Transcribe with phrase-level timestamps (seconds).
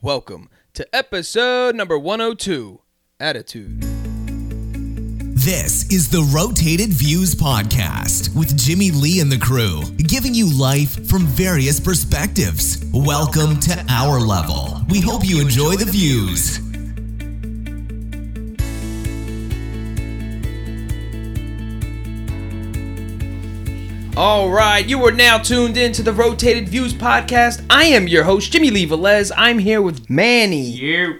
[0.00, 2.80] Welcome to episode number 102
[3.18, 3.82] Attitude.
[5.34, 11.08] This is the Rotated Views Podcast with Jimmy Lee and the crew, giving you life
[11.08, 12.84] from various perspectives.
[12.92, 14.80] Welcome to our level.
[14.88, 16.60] We hope you enjoy the views.
[24.18, 27.64] All right, you are now tuned in to the Rotated Views podcast.
[27.70, 29.30] I am your host, Jimmy Lee Velez.
[29.36, 30.76] I'm here with Manny,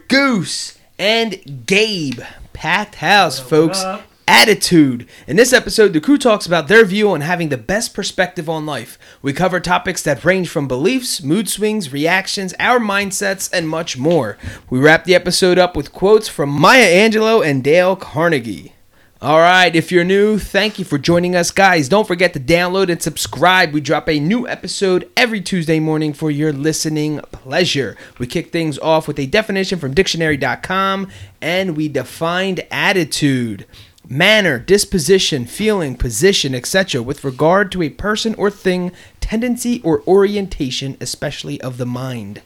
[0.09, 2.21] Goose, and Gabe.
[2.53, 3.85] Packed house, folks.
[4.27, 5.09] Attitude.
[5.29, 8.67] In this episode, the crew talks about their view on having the best perspective on
[8.67, 8.99] life.
[9.23, 14.37] We cover topics that range from beliefs, mood swings, reactions, our mindsets, and much more.
[14.71, 18.73] We wrap the episode up with quotes from Maya Angelou and Dale Carnegie.
[19.21, 21.89] All right, if you're new, thank you for joining us, guys.
[21.89, 23.73] Don't forget to download and subscribe.
[23.73, 27.97] We drop a new episode every Tuesday morning for your listening pleasure.
[28.21, 31.09] We kick things off with a definition from dictionary.com
[31.41, 33.67] and we defined attitude,
[34.09, 37.03] manner, disposition, feeling, position, etc.
[37.03, 42.41] with regard to a person or thing, tendency or orientation, especially of the mind.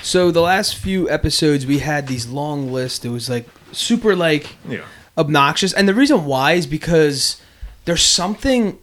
[0.00, 3.04] So the last few episodes we had these long lists.
[3.04, 4.86] It was like super like Yeah.
[5.16, 5.72] Obnoxious.
[5.72, 7.40] And the reason why is because
[7.84, 8.78] there's something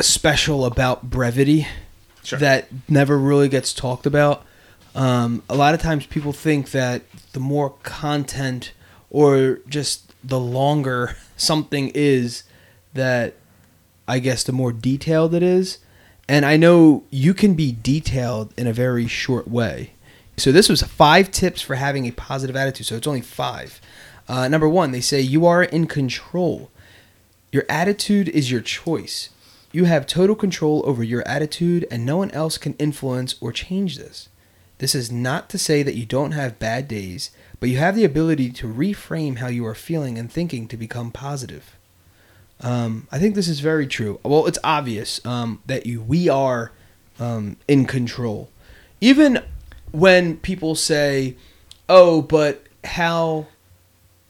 [0.00, 1.66] special about brevity
[2.22, 2.38] Sure.
[2.38, 4.44] that never really gets talked about.
[4.94, 8.72] Um, a lot of times people think that the more content
[9.10, 12.44] or just the longer something is
[12.94, 13.34] that
[14.06, 15.78] i guess the more detailed it is.
[16.28, 19.90] And i know you can be detailed in a very short way.
[20.36, 22.86] So this was five tips for having a positive attitude.
[22.86, 23.80] So it's only five
[24.28, 26.70] uh, number one, they say you are in control.
[27.52, 29.30] Your attitude is your choice.
[29.72, 33.98] You have total control over your attitude, and no one else can influence or change
[33.98, 34.28] this.
[34.78, 37.30] This is not to say that you don't have bad days,
[37.60, 41.10] but you have the ability to reframe how you are feeling and thinking to become
[41.10, 41.76] positive.
[42.60, 44.20] Um, I think this is very true.
[44.22, 46.72] Well, it's obvious um, that you we are
[47.18, 48.50] um, in control.
[49.00, 49.42] Even
[49.92, 51.36] when people say,
[51.88, 53.46] "Oh, but how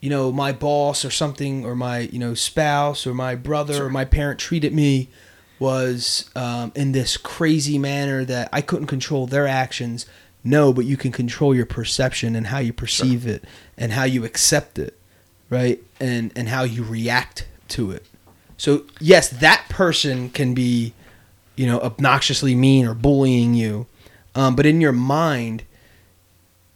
[0.04, 3.88] you know, my boss or something, or my, you know, spouse or my brother or
[3.88, 5.09] my parent treated me
[5.59, 10.04] was um, in this crazy manner that I couldn't control their actions.
[10.44, 13.44] No, but you can control your perception and how you perceive it
[13.78, 14.98] and how you accept it,
[15.48, 15.82] right?
[15.98, 18.04] And and how you react to it.
[18.59, 20.92] So yes, that person can be,
[21.56, 23.86] you know, obnoxiously mean or bullying you,
[24.34, 25.62] um, but in your mind,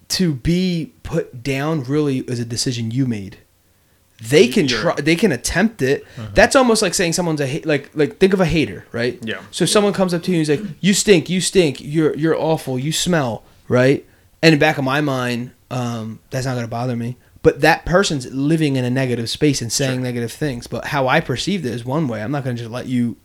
[0.08, 3.38] to be put down really is a decision you made.
[4.20, 4.94] They can You're- try.
[4.96, 6.04] They can attempt it.
[6.34, 7.64] That's almost like saying someone's a hate.
[7.66, 9.18] Like like think of a hater, right?
[9.22, 9.40] Yeah.
[9.52, 11.30] So someone comes up to you and he's like, "You stink.
[11.30, 11.76] You stink.
[11.80, 12.78] You're you're awful.
[12.78, 14.04] You smell." Right?
[14.42, 17.16] And in the back of my mind, um, that's not gonna bother me.
[17.42, 20.02] But that person's living in a negative space and saying Sure.
[20.02, 20.66] negative things.
[20.66, 22.20] But how I perceived it is one way.
[22.20, 23.16] I'm not gonna just let you,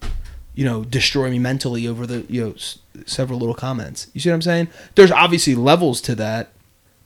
[0.54, 2.78] you know, destroy me mentally over the you know s-
[3.08, 4.08] several little comments.
[4.14, 4.68] You see what I'm saying?
[4.94, 6.52] There's obviously levels to that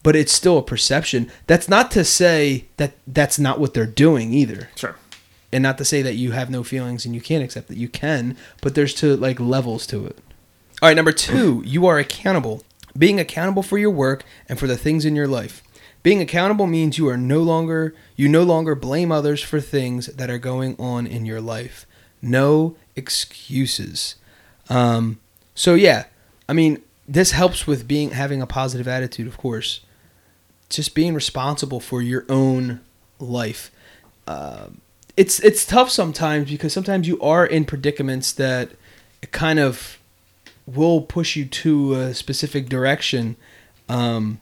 [0.04, 1.30] but it's still a perception.
[1.48, 4.96] That's not to say that that's not what they're doing either, Sure.
[5.52, 7.90] and not to say that you have no feelings and you can't accept that you
[7.90, 8.38] can.
[8.62, 10.18] But there's to like levels to it.
[10.82, 12.64] All right, number two, you are accountable.
[12.98, 15.62] Being accountable for your work and for the things in your life.
[16.04, 20.30] Being accountable means you are no longer you no longer blame others for things that
[20.30, 21.86] are going on in your life.
[22.22, 24.16] No excuses.
[24.70, 25.20] Um,
[25.56, 26.06] so yeah,
[26.48, 29.82] I mean, this helps with being having a positive attitude, of course.
[30.70, 32.82] Just being responsible for your own
[33.20, 33.72] life.
[34.28, 34.82] Um
[35.16, 38.70] it's it's tough sometimes because sometimes you are in predicaments that
[39.24, 39.98] it kind of
[40.68, 43.36] will push you to a specific direction,
[43.90, 44.40] um,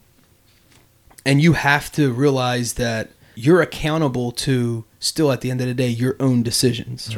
[1.24, 5.74] and you have to realize that you're accountable to still at the end of the
[5.74, 7.08] day your own decisions.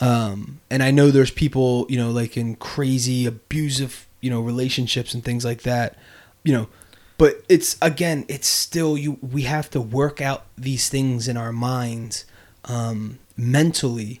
[0.00, 5.14] Um, and I know there's people, you know, like in crazy abusive, you know, relationships
[5.14, 5.96] and things like that,
[6.44, 6.68] you know,
[7.16, 9.18] but it's again, it's still you.
[9.20, 12.24] We have to work out these things in our minds,
[12.64, 14.20] um, mentally,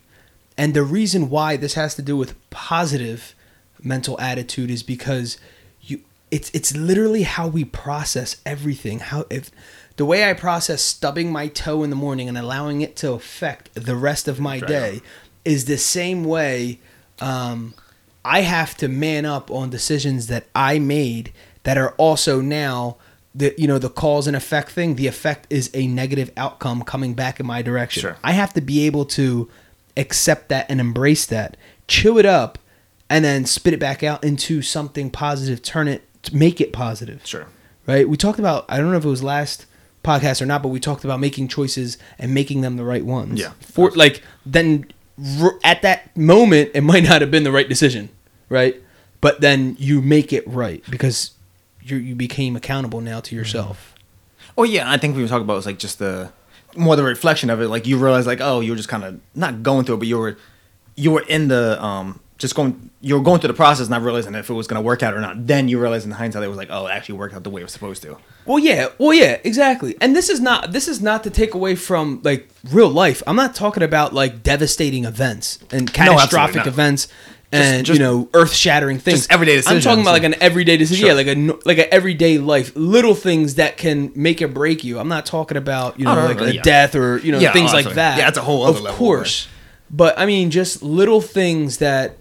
[0.56, 3.34] and the reason why this has to do with positive
[3.82, 5.38] mental attitude is because
[5.80, 6.00] you.
[6.30, 8.98] It's it's literally how we process everything.
[8.98, 9.50] How if
[9.96, 13.74] the way I process stubbing my toe in the morning and allowing it to affect
[13.74, 15.00] the rest of my day
[15.44, 16.80] is the same way
[17.20, 17.74] um,
[18.24, 21.32] I have to man up on decisions that I made
[21.64, 22.96] that are also now
[23.34, 24.94] the you know the cause and effect thing.
[24.94, 28.00] The effect is a negative outcome coming back in my direction.
[28.00, 28.16] Sure.
[28.22, 29.50] I have to be able to
[29.96, 31.56] accept that and embrace that,
[31.88, 32.58] chew it up,
[33.10, 35.62] and then spit it back out into something positive.
[35.62, 36.02] Turn it,
[36.32, 37.46] make it positive Sure.
[37.86, 38.08] right?
[38.08, 39.66] We talked about I don't know if it was last
[40.04, 43.40] podcast or not, but we talked about making choices and making them the right ones.
[43.40, 43.52] Yeah.
[43.60, 44.86] For like then
[45.62, 48.10] at that moment it might not have been the right decision,
[48.48, 48.76] right?
[49.20, 51.30] But then you make it right because
[51.84, 53.94] you you became accountable now to yourself.
[54.56, 56.32] Oh yeah, I think we were talking about was like just the
[56.76, 57.68] more the reflection of it.
[57.68, 60.08] Like you realize like oh you were just kind of not going through it, but
[60.08, 60.38] you were
[60.96, 64.34] you were in the um just going you were going through the process, not realizing
[64.34, 65.46] if it was gonna work out or not.
[65.46, 67.60] Then you realize in hindsight it was like oh it actually worked out the way
[67.60, 68.16] it was supposed to.
[68.46, 69.96] Well, yeah, well, yeah, exactly.
[70.02, 73.22] And this is not this is not to take away from like real life.
[73.26, 76.66] I'm not talking about like devastating events and catastrophic not.
[76.66, 77.08] events
[77.52, 79.26] and just- you know earth shattering things.
[79.30, 81.06] everyday I'm talking about like an everyday decision.
[81.06, 81.08] Sure.
[81.10, 84.98] Yeah, like a like an everyday life, little things that can make or break you.
[84.98, 86.62] I'm not talking about you know Oh, like a yeah.
[86.62, 88.18] other or you know Yeah, things oh, like that.
[88.18, 89.48] Yeah, that's a whole other of level, course.
[89.90, 92.16] But I mean, just little things that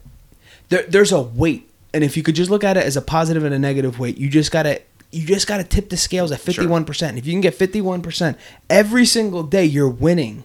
[0.70, 3.44] there, there's a weight, and if you could just look at it as a positive
[3.44, 4.82] and a negative weight, you just gotta
[5.12, 7.18] you just gotta tip the scales at fifty one percent.
[7.18, 8.38] If you can get fifty one percent
[8.70, 10.44] every single day, you're winning.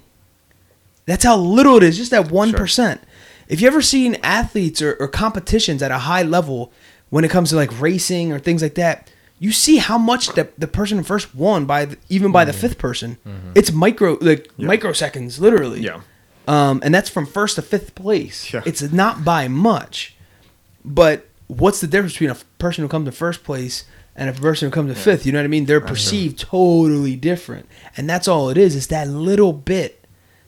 [1.07, 2.53] That's how little it is, just that one
[3.49, 6.71] If you ever seen athletes or, or competitions at a high level
[7.11, 9.11] when it comes to like racing or things like that,
[9.41, 12.77] you see how much the, the person first won by the, even by the fifth
[12.79, 13.17] person.
[13.55, 14.69] It's micro like Yeah.
[14.69, 15.81] microseconds, literally.
[15.81, 16.01] Yeah.
[16.47, 18.53] Um, and that's from first to fifth place.
[18.53, 18.63] Yeah.
[18.67, 20.15] It's not by much.
[20.85, 23.85] But what's the difference between a person who comes to first place
[24.17, 25.25] and a person who comes to fifth?
[25.27, 25.67] You know what I mean?
[25.67, 27.67] They're perceived totally different.
[27.97, 29.98] And that's all it is, It's that little bit.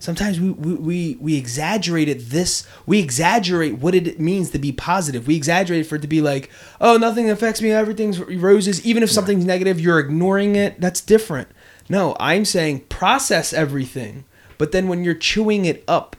[0.00, 4.72] Sometimes we, we, we, we exaggerate it this we exaggerate what it means to be
[4.72, 5.26] positive.
[5.26, 6.50] We exaggerate for it to be like,
[6.80, 8.84] oh nothing affects me, everything's roses.
[8.84, 10.80] Even if something's negative, you're ignoring it.
[10.80, 11.48] That's different.
[11.88, 14.24] No, I'm saying process everything.
[14.58, 16.16] But then when you're chewing it up,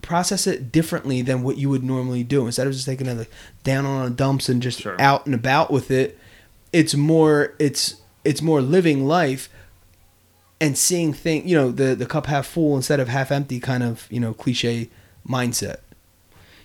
[0.00, 2.46] process it differently than what you would normally do.
[2.46, 3.30] Instead of just taking it like
[3.62, 4.98] down on dumps and just Sure.
[4.98, 6.18] out and about with it,
[6.72, 9.50] it's more it's it's more living life
[10.60, 13.82] and seeing things, you know the the cup half full instead of half empty kind
[13.82, 14.88] of you know cliche
[15.26, 15.78] mindset.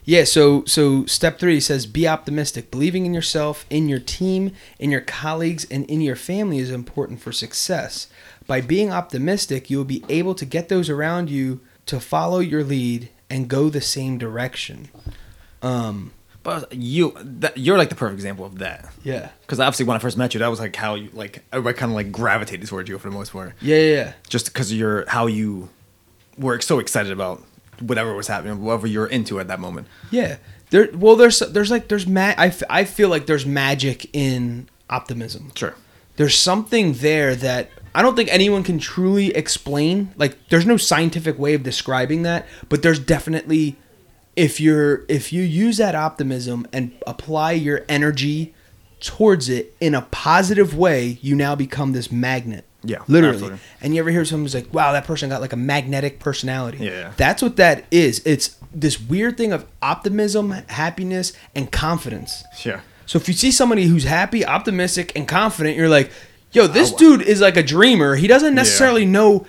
[0.06, 2.72] Yeah, so so step three says be optimistic.
[2.72, 7.22] Believing in yourself, in your team, in your colleagues, and in your family is important
[7.22, 8.08] for success.
[8.46, 12.64] By being optimistic, you will be able to get those around you to follow your
[12.64, 14.90] lead and go the same direction.
[15.62, 16.12] Um,
[16.44, 18.92] But you that, you're like the perfect example of that.
[19.04, 21.78] yeah, Because obviously when I first met you, that was like how you like everybody
[21.78, 23.54] kind of like gravitated towards you for the most part.
[23.62, 24.14] yeah, yeah, yeah.
[24.28, 25.70] Just because you're how you
[26.38, 27.42] were so excited about
[27.80, 29.88] whatever was happening, whatever you're into at that moment.
[30.12, 30.38] Yeah.
[30.70, 34.68] There well there's there's like there's ma- I, f- I feel like there's magic in
[34.90, 35.52] optimism.
[35.56, 35.76] Sure.
[36.18, 40.12] There's something there that I don't think anyone can truly explain.
[40.18, 43.78] Like there's no scientific way of describing that, but there's definitely
[44.36, 48.54] if you're if you use that optimism and apply your energy
[49.00, 52.66] towards it in a positive way, you now become this magnet.
[52.86, 53.36] Yeah, Literally.
[53.36, 53.60] absolutely.
[53.82, 56.80] And you ever hear someone who's like, wow, that person got like a magnetic personality.
[56.80, 57.14] Yeah.
[57.16, 58.22] That's what that is.
[58.26, 62.44] It's this weird thing of optimism, happiness, and confidence.
[62.66, 62.82] Yeah.
[63.06, 66.12] So if you see somebody who's happy, optimistic, and confident, you're like,
[66.52, 68.16] yo, this Oh, dude is like a dreamer.
[68.16, 69.46] He doesn't necessarily know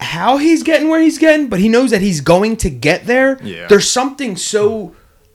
[0.00, 3.38] how he's getting where he's getting, but he knows that he's going to get there.
[3.42, 3.66] Yeah.
[3.66, 4.94] There's something so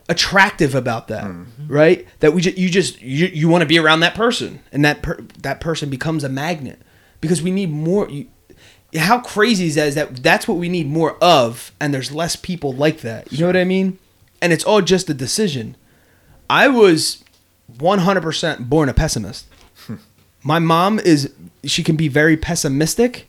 [0.10, 1.68] attractive about that, Mm-hmm.
[1.68, 2.08] right?
[2.20, 5.02] That we just you just you, you want to be around that person, and that
[5.02, 6.80] per, that person becomes a magnet
[7.22, 8.10] because we need more.
[8.10, 8.28] You,
[8.98, 9.88] how crazy is that?
[9.88, 13.32] Is that that's what we need more of, and there's less people like that.
[13.32, 13.98] You know what I mean?
[14.42, 15.78] And it's all just a decision.
[16.50, 17.24] I was
[17.78, 19.46] 100% born a pessimist.
[20.44, 21.32] My mom is
[21.64, 23.28] she can be very pessimistic.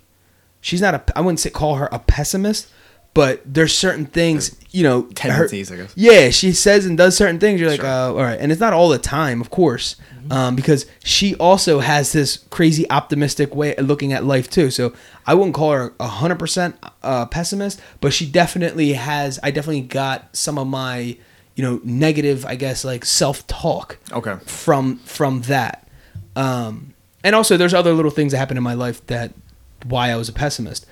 [0.63, 2.69] She's not a I wouldn't say call her a pessimist,
[3.15, 5.93] but there's certain things, you know, her- Tendencies, I guess.
[5.97, 7.61] yeah, she says and does certain things.
[7.61, 7.91] You're like, Sure.
[7.91, 9.97] uh, all right, and it's not all the time, of course,
[10.31, 14.71] um, because she also has this crazy optimistic way of looking at life too.
[14.71, 14.95] So
[15.27, 19.39] I wouldn't call her a hundred percent uh, pessimist, but she definitely has.
[19.43, 21.17] I definitely got some of my,
[21.57, 24.37] you know, negative, I guess, like self talk Okay.
[24.47, 25.87] from from that.
[26.37, 29.33] Um, and also, there's other little things that happen in my life that
[29.85, 30.87] why I was a pessimist.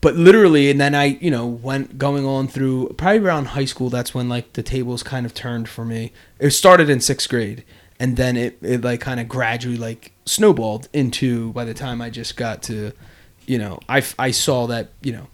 [0.00, 3.88] But literally, and then I, you know, went going on through probably around high school.
[3.88, 6.12] That's when like the tables kind of turned for me.
[6.40, 7.64] It started in sixth grade,
[8.00, 11.52] and then it, it like kind of gradually like snowballed into.
[11.52, 12.92] By the time I just got to,
[13.46, 15.28] you know, I, I saw that you know,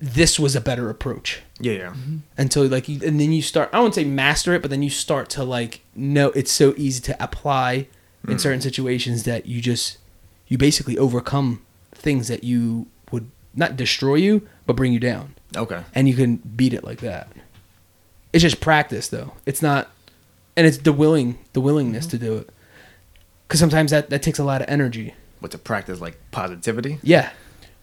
[0.00, 1.90] this was a better approach Yeah, yeah.
[1.90, 2.16] Mm-hmm.
[2.38, 4.90] until like you, and then you start i wouldn't say master it but then you
[4.90, 7.86] start to like know it's so easy to apply
[8.26, 8.40] in mm.
[8.40, 9.98] certain situations that you just
[10.50, 15.34] you basically overcome things that you would not destroy you but bring you down.
[15.56, 15.82] Okay.
[15.94, 17.28] and you can beat it like that.
[18.34, 19.32] It's just practice though.
[19.46, 19.90] It's not
[20.56, 22.18] and it's the willing the willingness mm-hmm.
[22.18, 22.50] to do it.
[23.48, 25.14] Because sometimes that that takes a lot of energy.
[25.38, 26.98] What to practice like positivity?
[27.02, 27.30] Yeah,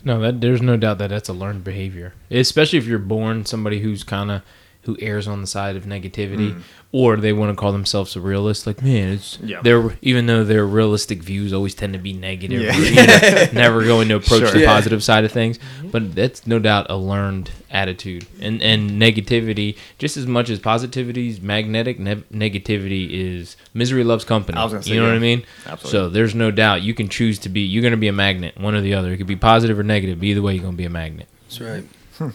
[0.03, 3.79] No, that there's no doubt that that's a learned behavior, especially if you're born somebody
[3.79, 4.41] who's kind of
[4.87, 6.59] who errs on the side of negativity, mm-hmm.
[6.91, 8.65] or they want to call themselves a realist.
[8.65, 9.61] Like, man, it's Yeah.
[9.61, 12.75] they're even though their realistic views always tend to be negative, Yeah.
[12.75, 14.51] or, you know, never going to approach Sure.
[14.51, 14.73] the Yeah.
[14.73, 15.59] positive side of things.
[15.83, 21.29] But that's no doubt a learned attitude, and and negativity just as much as positivity
[21.29, 21.99] is magnetic.
[21.99, 24.57] Ne- negativity is misery loves company.
[24.57, 25.43] I was gonna say, you know what I mean?
[25.67, 25.91] Absolutely.
[25.91, 27.61] So there's no doubt you can choose to be.
[27.61, 29.11] You're going to be a magnet, one or the other.
[29.11, 30.19] It could be positive or negative.
[30.19, 31.27] But either way, you're going to be a magnet.
[31.43, 31.83] that's right.
[32.17, 32.29] Hmm.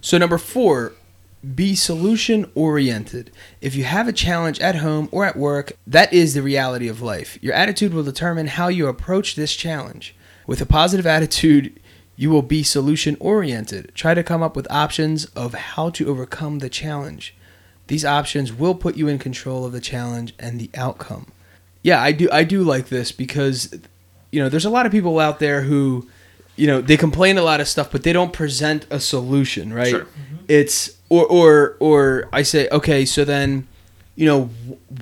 [0.00, 0.92] So number four,
[1.44, 3.30] be solution oriented.
[3.60, 7.02] If you have a challenge at home or at work, that is the reality of
[7.02, 7.38] life.
[7.42, 10.14] Your attitude will determine how you approach this challenge.
[10.46, 11.80] With a positive attitude,
[12.16, 13.92] you will be solution oriented.
[13.94, 17.34] Try to come up with options of how to overcome the challenge.
[17.86, 21.26] These options will put you in control of the challenge and the outcome.
[21.82, 23.74] Yeah, I do I do like this because
[24.30, 26.08] you know, there's a lot of people out there who
[26.56, 29.90] you know, they complain a lot of stuff but they don't present a solution, right?
[29.90, 30.06] Sure.
[30.48, 33.66] It's or or or I say, okay, so then
[34.16, 34.50] you know,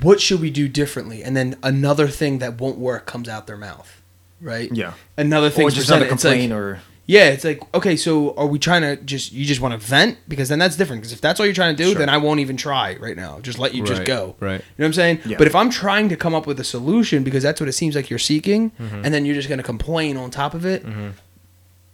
[0.03, 1.23] what should we do differently?
[1.23, 4.01] And then another thing that won't work comes out their mouth,
[4.41, 4.71] right?
[4.73, 4.95] Yeah.
[5.19, 8.59] Another thing Or just another It's like- or yeah, it's like okay, so are we
[8.59, 11.41] trying to just you just want to vent because then that's different because if that's
[11.41, 11.99] all you're trying to do, Sure.
[11.99, 13.41] then I won't even try right now.
[13.41, 14.37] Just let you just go.
[14.41, 14.53] right.
[14.53, 15.19] You know what I'm saying?
[15.27, 15.37] Yeah.
[15.37, 17.95] But if I'm trying to come up with a solution because that's what it seems
[17.97, 19.05] like you're seeking, Mm-hmm.
[19.05, 20.87] and then you're just going to complain on top of it,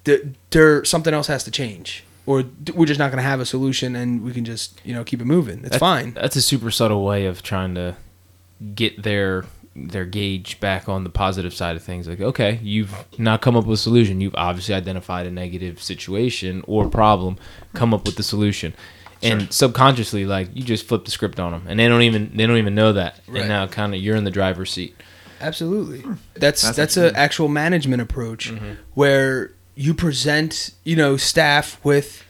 [0.04, 2.44] th- there something else has to change, or
[2.74, 5.22] we're just not going to have a solution, and we can just you know keep
[5.22, 5.60] it moving.
[5.60, 6.12] It's That's- fine.
[6.12, 7.96] That's a super subtle way of trying to
[8.74, 12.06] get their their gauge back on the positive side of things.
[12.06, 14.20] Like, okay, you've not come up with a solution.
[14.20, 17.38] You've obviously identified a negative situation or problem.
[17.72, 18.74] Come up with the solution.
[19.22, 22.46] And subconsciously, like you just flip the script on them, and they don't even they
[22.46, 23.20] don't even know that.
[23.26, 23.40] Right.
[23.40, 24.94] And now, kind of, you're in the driver's seat.
[25.40, 26.00] Absolutely.
[26.00, 26.14] Hmm.
[26.34, 28.74] That's That's that's an actual management approach mm-hmm.
[28.94, 32.24] where you present, you know, staff with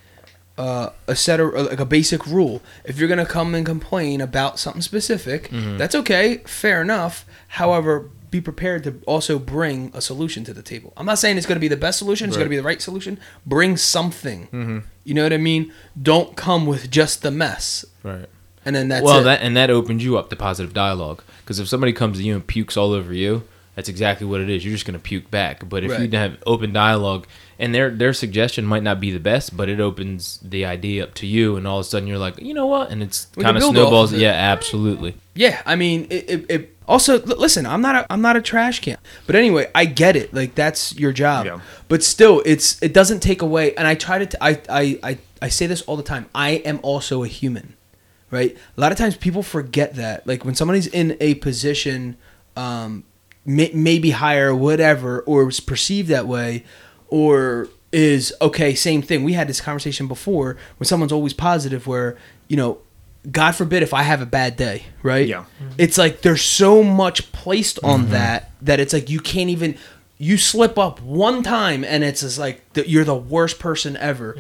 [0.59, 2.61] uh, a set of like a basic rule.
[2.85, 7.25] If you're gonna come and complain about something specific, that's okay, fair enough.
[7.49, 10.93] However, be prepared to also bring a solution to the table.
[10.99, 12.29] I'm not saying it's gonna be the best solution.
[12.29, 13.19] It's gonna be the right solution.
[13.47, 14.85] Bring something.
[15.05, 15.73] You know what I mean?
[16.01, 18.27] Don't come with just the mess, Right.
[18.67, 19.25] and then that's well, it.
[19.25, 21.23] that and that opens you up to positive dialogue.
[21.43, 23.45] Because if somebody comes to you and pukes all over you,
[23.79, 24.65] that's exactly what it is.
[24.65, 25.69] You're just going to puke back.
[25.69, 26.11] But if Right.
[26.13, 27.29] you have open dialogue,
[27.61, 31.15] and their their suggestion might not be the best, but it opens the idea up
[31.15, 32.91] to you, and all of a sudden you're like, you know what?
[32.91, 34.13] And it's kind of snowballs.
[34.13, 34.19] of.
[34.19, 35.15] Yeah, absolutely.
[35.35, 37.67] Yeah, I mean, it, it, it also l- listen.
[37.67, 40.35] I'm not a I'm not a trash can, but anyway, I get it.
[40.35, 41.47] Like that's your job.
[41.47, 41.61] Yeah.
[41.87, 43.77] But still, it's it doesn't take away.
[43.77, 46.27] And I try to t- I I I I say this all the time.
[46.35, 47.75] I am also a human,
[48.33, 48.57] right?
[48.77, 50.27] A lot of times people forget that.
[50.27, 52.17] Like when somebody's in a position,
[52.57, 53.05] um,
[53.45, 56.65] may, maybe higher, whatever, or is perceived that way,
[57.09, 58.75] or is okay.
[58.75, 59.25] Same thing.
[59.25, 62.17] We had this conversation before when someone's always positive, where
[62.49, 62.79] you know.
[63.33, 65.27] God forbid if I have a bad day, right?
[65.27, 65.45] Yeah.
[65.61, 65.75] Mm-hmm.
[65.77, 68.13] It's like there's so much placed on mm-hmm.
[68.13, 69.77] that that it's like you can't even
[70.19, 74.37] you slip up one time and it's just like that you're the worst person ever.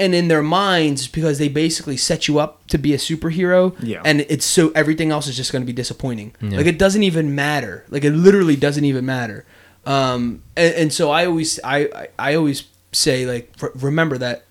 [0.00, 4.00] And in their minds, because they basically set you up to be a superhero, Yeah.
[4.04, 6.34] and it's so everything else is just going to be disappointing.
[6.40, 6.58] Yeah.
[6.58, 7.84] Like it doesn't even matter.
[7.88, 9.44] Like it literally doesn't even matter.
[9.84, 14.44] Um, and, and so I always I, I I always say like r- remember that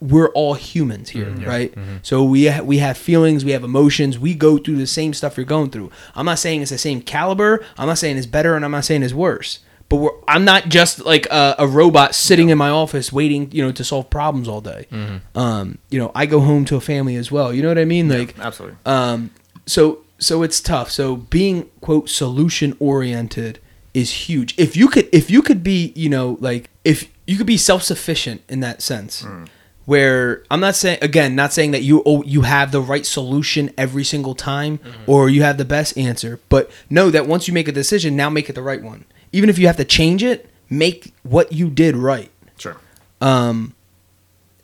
[0.00, 1.72] we're all humans here, right?
[2.02, 5.36] So we ha- we have feelings, we have emotions, we go through the same stuff
[5.38, 5.90] you're going through.
[6.14, 7.64] I'm not saying it's the same caliber.
[7.78, 9.60] I'm not saying it's better, and I'm not saying it's worse.
[9.88, 13.62] But we're, I'm not just like a, a robot sitting in my office waiting, you
[13.64, 14.86] know, to solve problems all day.
[15.34, 17.52] Um, you know, I go home to a family as well.
[17.52, 18.08] You know what I mean?
[18.08, 18.78] Like, absolutely.
[18.86, 19.30] um,
[19.66, 20.90] so so it's tough.
[20.90, 23.58] So being quote solution oriented
[23.92, 24.54] is huge.
[24.58, 27.82] If you could if you could be you know like if you could be self
[27.82, 29.24] sufficient in that sense,
[29.84, 33.70] where I'm not saying again not saying that you oh, you have the right solution
[33.76, 37.68] every single time or you have the best answer, but know that once you make
[37.68, 39.04] a decision, now make it the right one.
[39.34, 42.76] Even if you have to change it, make what you did right Sure.
[43.20, 43.74] um,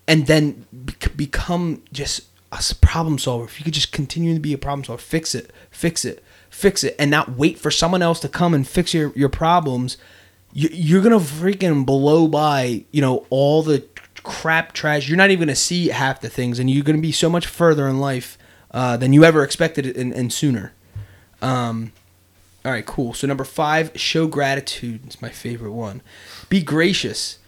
[0.06, 2.22] and then bec- become just
[2.52, 3.44] a problem solver.
[3.44, 6.82] If you could just continue to be a problem solver, fix it, fix it, fix
[6.84, 9.96] it, and not wait for someone else to come and fix your, your problems,
[10.52, 13.84] you, you're gonna freaking blow by, you know, all the
[14.22, 15.08] crap trash.
[15.08, 17.86] You're not even gonna see half the things, and you're gonna be so much further
[17.88, 18.36] in life
[18.72, 20.72] uh, than you ever expected and, and sooner.
[21.42, 21.92] Um,
[22.64, 23.14] all right, cool.
[23.14, 25.00] So number five, show gratitude.
[25.07, 26.02] It's my favorite one.
[26.49, 27.38] Be gracious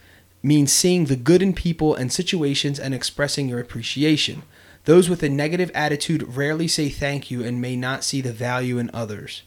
[0.41, 4.43] means seeing the good in people and situations and expressing your appreciation.
[4.85, 8.77] Those with a negative attitude rarely say thank you and may not see the value
[8.77, 9.43] in others.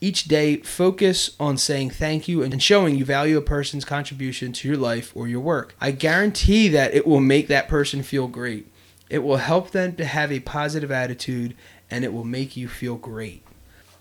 [0.00, 4.66] Each day, focus on saying thank you and showing you value a person's contribution to
[4.66, 5.76] your life or your work.
[5.80, 8.66] I guarantee that it will make that person feel great.
[9.08, 11.54] It will help them to have a positive attitude
[11.88, 13.44] and it will make you feel great.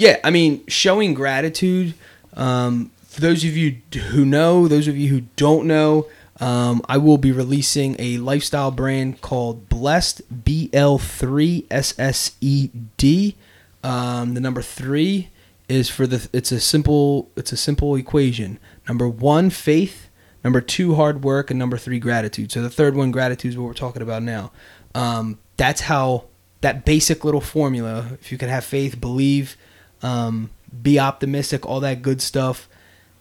[0.01, 1.93] Yeah, I mean, showing gratitude.
[2.33, 6.07] Um, for those of you who know, those of you who don't know,
[6.39, 13.35] um, I will be releasing a lifestyle brand called Blessed BL3 SSED.
[13.83, 15.29] Um, the number three
[15.69, 16.27] is for the.
[16.33, 17.29] It's a simple.
[17.35, 18.57] It's a simple equation.
[18.87, 20.09] Number one, faith.
[20.43, 22.51] Number two, hard work, and number three, gratitude.
[22.51, 24.51] So the third one, gratitude, is what we're talking about now.
[24.95, 26.23] Um, that's how
[26.61, 28.17] that basic little formula.
[28.19, 29.57] If you can have faith, believe,
[30.01, 30.49] um,
[30.81, 32.67] be optimistic, all that good stuff.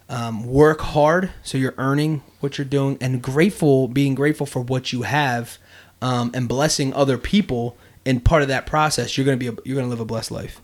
[0.08, 4.92] Um, work hard so you're earning what you're doing, and grateful, being grateful for what
[4.92, 5.58] you have,
[6.02, 7.76] um, and blessing other people.
[8.04, 10.60] And part of that process, you're gonna be a, you're gonna live a blessed life.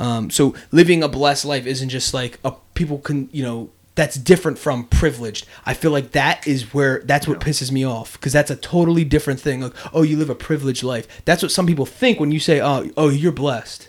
[0.00, 4.16] Um, so living a blessed life isn't just like a people can you know that's
[4.16, 5.44] different from privileged.
[5.66, 9.02] I feel like that is where that's what pisses me off because that's a totally
[9.04, 9.60] different thing.
[9.60, 11.24] Like, oh, you live a privileged life.
[11.24, 13.88] That's what some people think when you say, oh, oh, you're blessed.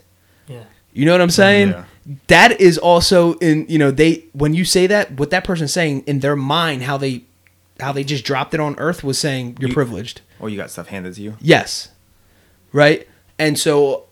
[0.99, 1.69] You know what I'm saying?
[1.69, 1.85] Yeah.
[2.27, 6.03] That is also in you know they when you say that what that person's saying
[6.07, 7.23] in their mind how they
[7.79, 10.21] how they just dropped it on earth was saying you're You- privileged.
[10.39, 11.37] Or you got stuff handed to you.
[11.39, 11.89] Yes.
[12.73, 13.07] Right?
[13.37, 14.05] And so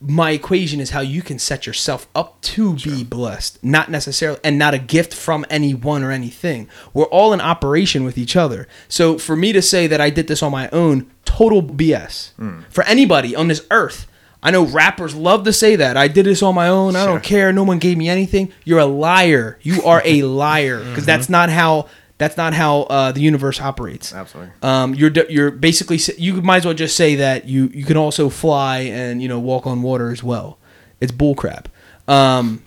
[0.00, 4.58] my equation is how you can set yourself up to be blessed, not necessarily and
[4.58, 6.68] not a gift from anyone or anything.
[6.94, 8.66] We're all in operation with each other.
[8.88, 12.32] So for me to say that I did this on my own, total BS.
[12.36, 12.60] Hmm.
[12.70, 14.06] For anybody on this earth.
[14.42, 15.96] I know rappers love to say that.
[15.96, 16.96] I did this on my own.
[16.96, 17.52] I don't care.
[17.52, 18.52] No one gave me anything.
[18.64, 19.58] You're a liar.
[19.62, 24.14] You are a liar because that's not how that's not how uh, the universe operates.
[24.14, 24.52] Absolutely.
[24.62, 28.28] Um, you're you're basically you might as well just say that you you can also
[28.30, 30.58] fly and you know walk on water as well.
[31.00, 31.66] It's bullcrap.
[32.08, 32.62] Um,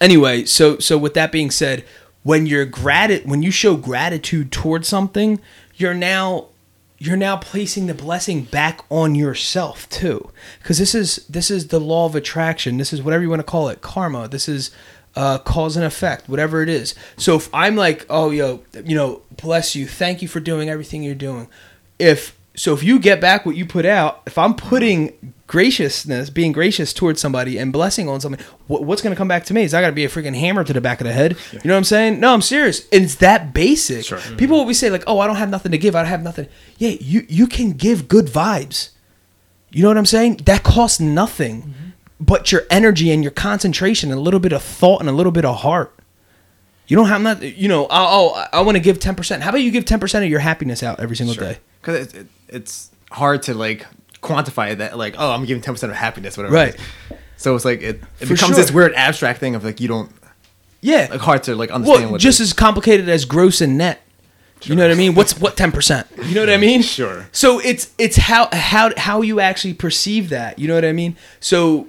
[0.00, 1.84] anyway, so so with that being said,
[2.22, 5.40] when you're grati- when you show gratitude towards something,
[5.76, 6.49] you're now
[7.02, 10.30] you're now placing the blessing back on yourself too.
[10.58, 12.76] Because this is this is the law of attraction.
[12.76, 14.28] This is whatever you want to call it karma.
[14.28, 14.70] This is
[15.16, 16.94] uh, cause and effect whatever it is.
[17.16, 21.02] So if i'm like oh yo you know bless you thank you for doing everything
[21.02, 21.48] you're doing.
[21.98, 26.52] If so if you get back what you put out if i'm putting graciousness being
[26.52, 29.64] gracious towards somebody and blessing on somebody what, what's going to come back to me?
[29.64, 31.36] Is i got to be a freaking hammer to the back of the head?
[31.50, 32.20] You know what i'm saying?
[32.20, 32.88] No i'm serious.
[32.90, 34.04] And it's that basic.
[34.04, 34.18] Sure.
[34.20, 34.52] people mm-hmm.
[34.52, 35.96] always say like oh i don't have nothing to give.
[35.96, 36.46] I don't have nothing.
[36.78, 38.90] Yeah you you can give good vibes.
[39.72, 40.36] You know what i'm saying?
[40.44, 41.62] That costs nothing.
[41.62, 41.88] Mm-hmm.
[42.20, 45.32] But your energy and your concentration and a little bit of thought and a little
[45.32, 45.98] bit of heart.
[46.86, 49.62] You don't have not you know oh, oh i want to give 10% how about
[49.62, 51.58] you give 10% of your happiness out every single day?
[51.80, 53.84] Because it, it, it's hard to like
[54.22, 54.96] quantify that.
[54.98, 56.54] Like, oh, I'm giving ten percent of happiness, whatever.
[56.54, 56.74] Right.
[56.74, 56.80] it.
[57.36, 58.54] So it's like it, it becomes sure.
[58.56, 60.10] this weird abstract thing of like you don't
[60.82, 62.02] yeah like hard to like understand.
[62.04, 64.00] well what just as complicated as gross and net
[64.62, 67.26] you know what i mean what's what 10% you know what i mean Sure.
[67.32, 71.16] so it's it's how how how you actually perceive that you know what i mean
[71.38, 71.86] so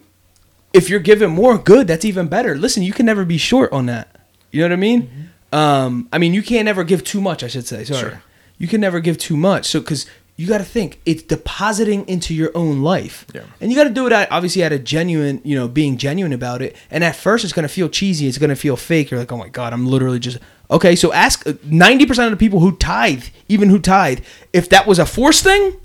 [0.74, 3.86] if you're given more good that's even better listen you can never be short on
[3.88, 4.13] that
[4.52, 7.48] you know what i mean um i mean you can't ever give too much i
[7.48, 8.24] should say sorry Sure.
[8.58, 10.06] you can never give too much so because
[10.38, 13.41] you got to think it's depositing into your own life Yeah.
[13.60, 16.34] and you got to do it at, obviously at a genuine you know being genuine
[16.34, 19.12] about it and at first it's going to feel cheesy it's going to feel fake
[19.12, 20.38] you're like oh my god i'm literally just
[20.72, 24.20] okay so ask uh, 90% of the people who tithe even who tithe
[24.54, 25.76] if that was a forced thing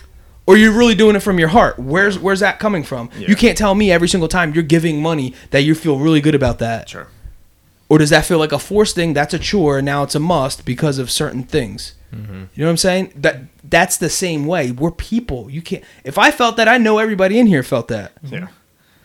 [0.46, 3.28] or you're really doing it from your heart where's where's that coming from Yeah.
[3.28, 6.34] you can't tell me every single time you're giving money that you feel really good
[6.36, 7.08] about that sure.
[7.88, 9.12] Or does that feel like a forced thing?
[9.14, 11.94] That's a chore and now it's a must because of certain things.
[12.12, 13.12] You know what i'm saying?
[13.16, 14.70] That that's the same way.
[14.70, 15.50] We're people.
[15.50, 18.12] You can't if i felt that i know everybody in here felt that.
[18.22, 18.48] Yeah.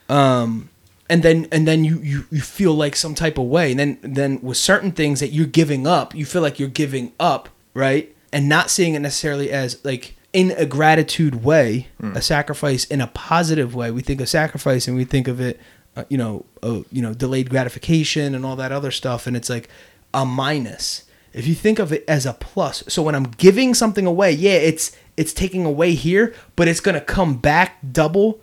[0.10, 0.70] um
[1.10, 3.72] and then and then you, you you feel like some type of way.
[3.72, 7.12] And then then with certain things that you're giving up you feel like you're giving
[7.20, 8.16] up right?
[8.32, 13.08] And not seeing it necessarily as like in a gratitude way a sacrifice in a
[13.08, 13.92] positive way.
[13.92, 15.60] We think of sacrifice and we think of it
[15.98, 19.68] uh, you know you know delayed gratification and all that other stuff and it's like
[20.14, 24.06] a minus if you think of it as a plus so when i'm giving something
[24.06, 28.40] away yeah it's it's taking away here but it's going to come back double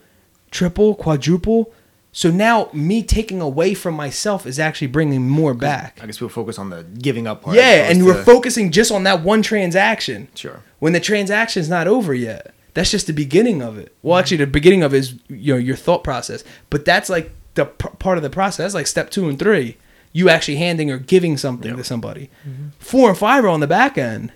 [0.50, 1.72] triple, quadruple.
[2.12, 5.98] So now me taking away from myself is actually bringing more back.
[6.02, 7.56] I guess people focus on the giving up part.
[7.56, 10.28] Yeah, and we're to- focusing just on that one transaction.
[10.34, 10.62] Sure.
[10.78, 12.54] When the transaction's not over yet.
[12.74, 13.92] That's just the beginning of it.
[14.02, 17.32] Well, actually, the beginning of it is you know your thought process, but that's like
[17.58, 18.72] the p- part of the process.
[18.74, 19.76] Like step two and three.
[20.12, 22.30] You actually handing or giving something to somebody.
[22.78, 24.32] Four and five are on the back end.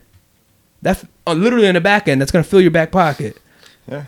[0.83, 2.21] That's uh, literally on the back end.
[2.21, 3.39] That's gonna fill your back pocket
[3.89, 4.05] Yeah.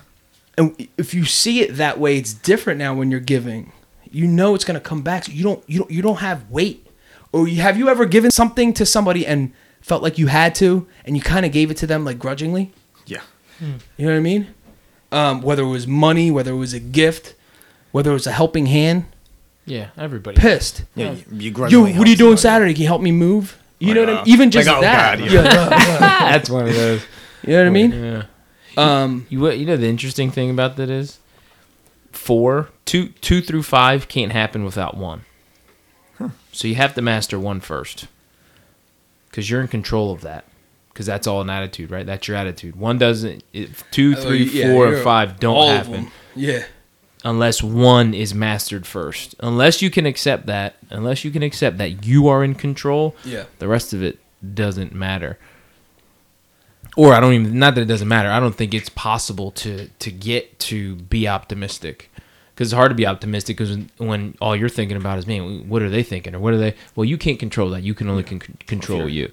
[0.59, 3.73] and if you see it that way, it's different now when you're giving.
[4.11, 5.25] You know it's gonna come back.
[5.25, 6.87] So you don't you don't you don't have weight.
[7.33, 10.87] Or you, have you ever given something to somebody and felt like you had to,
[11.05, 12.73] and you kind of gave it to them like grudgingly?
[13.07, 13.23] Yeah.
[13.61, 14.55] You know what I mean?
[15.11, 17.35] Um, whether it was money, whether it was a gift,
[17.95, 19.05] whether it was a helping hand,
[19.67, 20.37] Yeah, everybody.
[20.37, 20.83] pissed.
[20.97, 21.13] Yeah.
[21.31, 22.37] You, you Yo, what are you doing somebody.
[22.39, 22.75] Saturday?
[22.75, 23.57] Can you help me move?
[23.79, 24.35] You Like, know what I uh, mean?
[24.35, 25.19] Even just like, oh, that.
[25.21, 25.43] God, yeah.
[25.45, 25.69] yeah.
[26.33, 27.05] That's one of those.
[27.45, 27.93] You know what I mean?
[27.93, 28.23] Yeah.
[28.77, 31.21] Um, You what- you know the interesting thing about that is
[32.11, 35.25] four, two, two through five can't happen without one.
[36.53, 38.07] So you have to master one first,
[39.31, 40.45] because you're in control of that.
[40.93, 42.07] Because that's all an attitude, right?
[42.07, 42.77] That's your attitude.
[42.77, 43.43] One doesn't.
[43.53, 46.13] If two, Oh, three, yeah, four, you're and five don't all of happen them.
[46.37, 46.65] Yeah.
[47.25, 49.35] Unless one is mastered first.
[49.41, 53.45] Unless you can accept that, unless you can accept that you are in control, Yeah.
[53.59, 54.19] the rest of it
[54.55, 55.39] doesn't matter.
[56.97, 58.31] Or I don't even not that it doesn't matter.
[58.31, 62.11] I don't think it's possible to to get to be optimistic.
[62.55, 65.83] Because it's hard to be optimistic because when, all you're thinking about is, man, what
[65.83, 66.77] are they thinking or what are they?
[66.95, 67.83] Well, you can't control that.
[67.83, 69.33] You can only con- control you.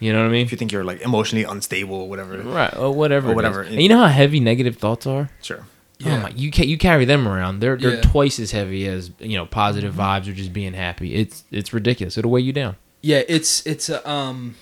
[0.00, 0.44] You know what I mean?
[0.44, 2.36] If you think you're like emotionally unstable or whatever.
[2.42, 2.76] Right.
[2.76, 3.30] Or whatever.
[3.30, 3.62] Or whatever.
[3.62, 5.30] And you know how heavy negative thoughts are?
[5.40, 5.64] Sure.
[5.98, 6.16] Yeah.
[6.16, 7.60] Oh my, you you carry them around.
[7.60, 7.96] They're they're Yeah.
[8.00, 8.10] Mm-hmm.
[8.10, 11.14] twice as heavy as you know positive vibes or just being happy.
[11.14, 12.16] It's it's ridiculous.
[12.16, 12.76] It'll weigh you down.
[13.02, 14.54] Yeah, it's it's a um,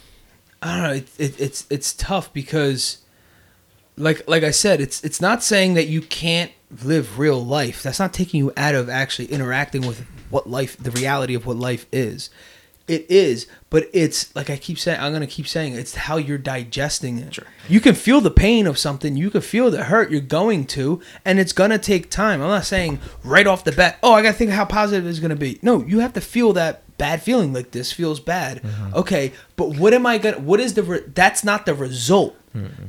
[0.62, 0.92] I don't know.
[0.94, 2.99] It, it, it's it's tough because,
[3.96, 7.83] like like I said, it's it's not saying that you can't live real life.
[7.83, 11.57] That's not taking you out of actually interacting with what life, the reality of what
[11.57, 12.31] life is.
[12.88, 15.01] It is, but it's like I keep saying.
[15.01, 17.35] I'm gonna keep saying it's how you're digesting it.
[17.35, 17.44] Sure.
[17.68, 19.16] You can feel the pain of something.
[19.16, 20.11] You can feel the hurt.
[20.11, 22.40] You're going to, and it's gonna take time.
[22.40, 23.99] I'm not saying right off the bat.
[24.05, 25.59] Oh, I gotta think of how positive it's gonna be.
[25.62, 27.53] No, you have to feel that bad feeling.
[27.53, 28.62] Like this feels bad.
[28.62, 28.94] Mm-hmm.
[28.94, 30.38] Okay, but what am I gonna?
[30.38, 30.85] What is the?
[30.85, 32.37] Re- that's not the result.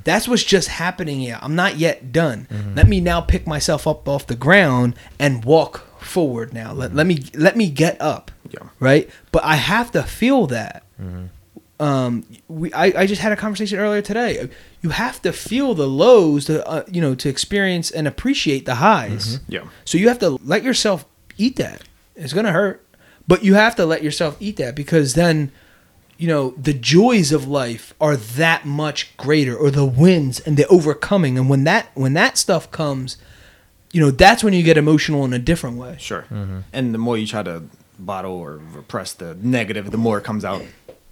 [0.03, 1.39] That's what's just happening here.
[1.41, 2.47] I'm not yet done.
[2.49, 2.75] Mm-hmm.
[2.75, 6.53] Let me now pick myself up off the ground and walk forward.
[6.53, 8.31] Now let, let me let me get up.
[8.51, 8.69] Yeah.
[8.79, 9.09] Right.
[9.31, 10.83] But I have to feel that.
[11.79, 14.49] Um we I, I just had a conversation earlier today.
[14.81, 18.75] You have to feel the lows to uh, you know to experience and appreciate the
[18.75, 19.39] highs.
[19.47, 19.67] Yeah.
[19.85, 21.05] so you have to let yourself
[21.37, 21.83] eat that.
[22.15, 22.83] It's gonna hurt
[23.27, 25.51] but you have to let yourself eat that because then
[26.17, 30.65] you know the joys of life are that much greater or the wins and the
[30.67, 31.37] overcoming.
[31.37, 33.17] And when that when that stuff comes
[33.91, 35.95] you know that's when you get emotional in a different way.
[35.99, 36.25] Sure.
[36.73, 37.63] And the more you try to
[37.99, 40.63] bottle or repress the negative, the more it comes out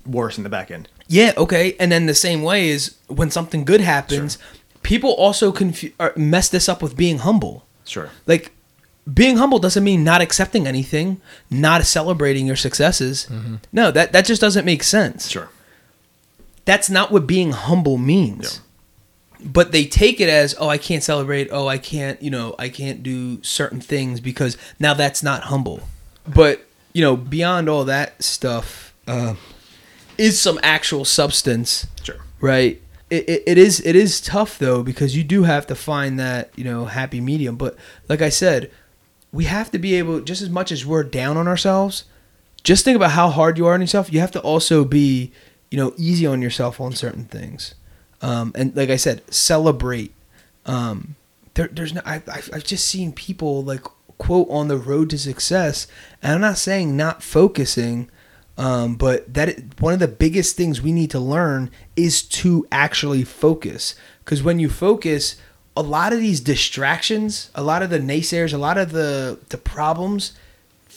[0.05, 0.87] worse in the back end.
[1.07, 1.75] Yeah, okay.
[1.79, 4.37] And then the same way is when something good happens,
[4.83, 7.65] people also confu- or mess this up with being humble.
[7.85, 8.09] Sure.
[8.25, 8.51] Like
[9.11, 13.27] being humble doesn't mean not accepting anything, not celebrating your successes.
[13.29, 13.55] Mm-hmm.
[13.71, 15.29] No, that that just doesn't make sense.
[15.29, 15.49] Sure.
[16.65, 18.61] That's not what being humble means.
[19.39, 19.47] Yeah.
[19.47, 21.49] But they take it as, oh, I can't celebrate.
[21.51, 25.81] Oh, I can't, you know, I can't do certain things because now that's not humble.
[26.27, 26.65] But
[26.95, 29.35] you know, beyond all that stuff, uh,
[30.17, 31.85] is some actual substance.
[32.01, 32.15] Sure.
[32.39, 32.81] right?
[33.09, 36.49] It, it, it is it is tough though because you do have to find that
[36.55, 37.55] you know happy medium.
[37.55, 37.75] But
[38.09, 38.71] like i said
[39.31, 42.05] we have to be able just as much as we're down on ourselves
[42.65, 44.11] just think about how hard you are on yourself.
[44.11, 45.31] You have to also be
[45.69, 47.75] you know easy on yourself on certain things.
[48.21, 50.13] Um, and like i said celebrate.
[50.65, 51.15] Um,
[51.53, 53.85] there, there's no I, I've, I've just seen people like
[54.17, 55.87] quote on the road to success
[56.21, 58.09] and i'm not saying not focusing
[58.57, 62.65] um, but that i- one of the biggest things we need to learn is to
[62.71, 63.95] actually focus.
[64.23, 65.35] Because when you focus
[65.75, 69.57] a lot of these distractions a lot of the naysayers a lot of the the
[69.57, 70.31] problems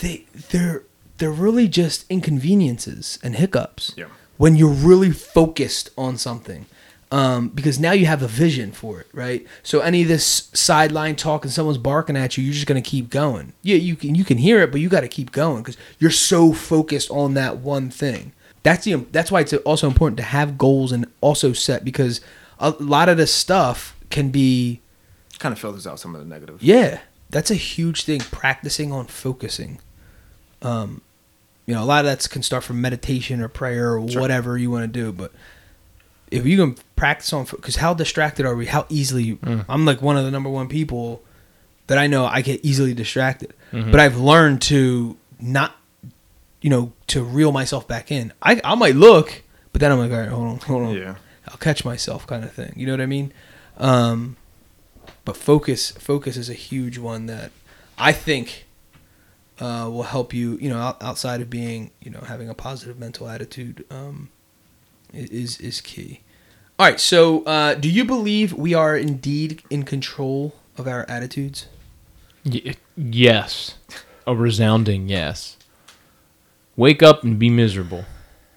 [0.01, 0.85] they they're
[1.19, 3.93] they're really just inconveniences and hiccups.
[3.97, 4.07] Yeah.
[4.37, 6.67] when you're really focused on something
[7.11, 11.17] um, because now you have a vision for it right so any of this sideline
[11.17, 14.15] talk and someone's barking at you you're just going to keep going yeah you can
[14.15, 17.35] you can hear it but you got to keep going because you're so focused on
[17.35, 21.53] that one thing that's the that's why it's also important to have goals and also
[21.55, 22.21] set because
[22.59, 24.81] a lot of this stuff can be
[25.39, 26.61] Kind of filters out some of the negative.
[26.61, 26.99] yeah,
[27.31, 28.19] that's a huge thing.
[28.19, 29.79] Practicing on focusing.
[30.63, 31.01] Um,
[31.65, 34.21] you know, a lot of that can start from meditation or prayer or Sure.
[34.21, 35.13] whatever you want to do.
[35.13, 35.31] But
[36.31, 38.67] if you can practice on, because how distracted are we?
[38.67, 39.39] How easily?
[39.69, 41.23] I'm like one of the number one people
[41.87, 43.55] that I know I get easily distracted.
[43.91, 45.75] But I've learned to not,
[46.61, 48.33] you know, to reel myself back in.
[48.43, 50.95] I I might look, but then I'm like, all right, hold on, hold on.
[50.95, 51.15] Yeah.
[51.49, 52.75] I'll catch myself kind of thing.
[52.77, 53.33] You know what I mean?
[53.79, 54.37] Um,
[55.25, 57.53] but focus focus is a huge one that
[57.97, 58.67] I think
[59.61, 60.59] uh, will help you.
[60.61, 64.29] You know, outside of being you know having a positive mental attitude um,
[65.13, 66.21] is is key.
[66.79, 67.01] All right.
[67.01, 71.67] So, uh, do you believe we are indeed in control of our attitudes?
[72.45, 73.75] Y- yes.
[74.27, 75.57] a resounding yes.
[76.77, 78.05] Wake up and be miserable.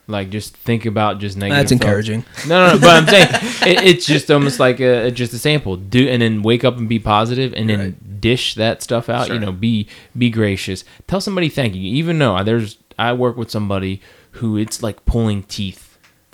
[0.08, 1.58] Like just think about just negative.
[1.58, 1.82] That's thoughts.
[1.84, 2.26] encouraging.
[2.48, 3.28] No, no, no, but I'm saying
[3.78, 5.78] it, it's just almost like a just a sample.
[5.78, 8.22] Do and then wake up and be positive, and then Right.
[8.22, 9.30] dish that stuff out.
[9.30, 9.88] You know, be
[10.18, 10.84] be gracious.
[11.08, 11.82] Tell somebody thank you.
[11.82, 15.91] Even though there's, I work with somebody who it's like pulling teeth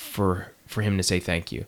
[0.08, 1.66] for for him to say thank you,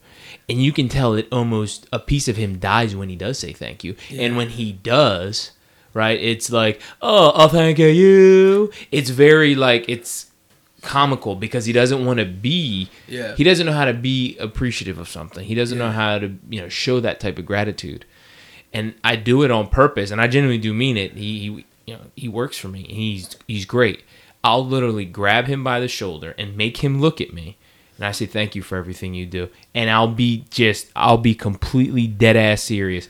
[0.50, 3.54] and you can tell that almost a piece of him dies when he does say
[3.54, 5.52] thank you, and when he does,
[5.94, 8.72] right, it's like oh, oh, thank you.
[8.92, 10.28] It's very like it's
[10.82, 13.36] comical because he doesn't want to be Yeah.
[13.36, 15.46] he doesn't know how to be appreciative of something.
[15.46, 18.06] He doesn't know how to you know show that type of gratitude.
[18.72, 21.14] And i do it on purpose and i genuinely do mean it.
[21.18, 21.46] He, he
[21.86, 22.84] you know he works for me.
[22.84, 24.04] He's he's great.
[24.44, 27.58] I'll literally grab him by the shoulder and make him look at me
[28.00, 31.36] and i say thank you for everything you do and i'll be just i'll be
[31.36, 33.08] completely dead ass serious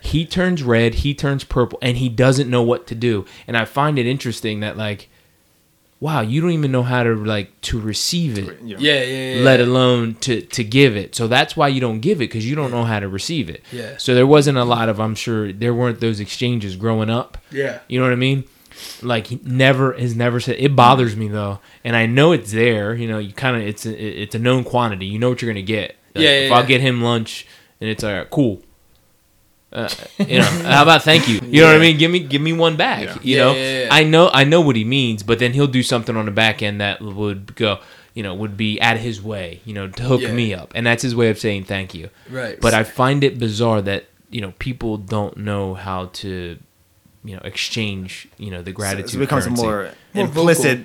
[0.00, 3.64] he turns red he turns purple and he doesn't know what to do and i
[3.64, 5.08] find it interesting that like
[6.00, 9.34] wow you don't even know how to like to receive it You know, Yeah, yeah,
[9.34, 9.42] yeah.
[9.42, 11.16] let alone to to give it.
[11.16, 13.64] So that's why you don't give it because you don't know how to receive it.
[13.72, 13.96] Yeah.
[13.98, 17.36] So there wasn't a lot of I'm sure there weren't those exchanges growing up.
[17.50, 17.80] Yeah.
[17.88, 18.44] You know what I mean?
[19.02, 22.94] Like he never has never said it bothers me though, and I know it's there.
[22.94, 25.06] You know, you kind of it's a, it's a known quantity.
[25.06, 25.96] You know what you're gonna get.
[26.14, 27.46] Like, Yeah, yeah, If I'll get him lunch
[27.80, 28.62] and it's all right, cool.
[29.70, 29.88] Uh,
[30.18, 31.40] you know, how about thank you?
[31.44, 31.98] You know what I mean?
[31.98, 33.04] Give me give me one back.
[33.04, 33.14] Yeah.
[33.22, 33.88] You Yeah, know, yeah, yeah.
[33.90, 36.62] I know I know what he means, but then he'll do something on the back
[36.62, 37.78] end that would go,
[38.14, 40.32] you know, would be out of his way, you know, to hook Yeah.
[40.32, 42.08] me up, and that's his way of saying thank you.
[42.30, 42.58] Right.
[42.58, 46.58] But I find it bizarre that you know people don't know how to,
[47.24, 49.14] you know, exchange you know the So gratitude.
[49.14, 49.62] it becomes currency.
[49.62, 50.80] more, More implicit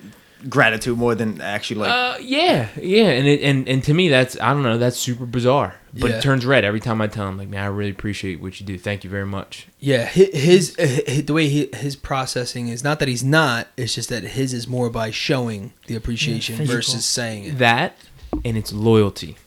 [0.50, 1.89] gratitude more than actually like.
[1.91, 5.26] Uh, yeah, yeah, and it, and and to me that's I don't know that's super
[5.26, 6.17] bizarre, but Yeah.
[6.17, 8.65] it turns red every time I tell him like, man, I really appreciate what you
[8.65, 8.78] do.
[8.78, 9.67] Thank you very much.
[9.80, 13.67] Yeah, hi- his, uh, the way he, his processing is not that he's not.
[13.78, 16.76] It's just that his is more by showing the appreciation physical.
[16.78, 17.58] versus saying it.
[17.60, 17.96] That
[18.43, 19.38] and it's loyalty.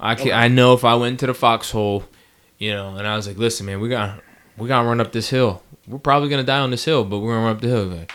[0.00, 2.04] I can, I know if I went to the foxhole,
[2.58, 4.20] you know, and I was like, listen, man, we got
[4.58, 5.62] we gotta run up this hill.
[5.92, 7.84] We're probably gonna die on this hill, but we're gonna run up the hill.
[7.84, 8.12] Like,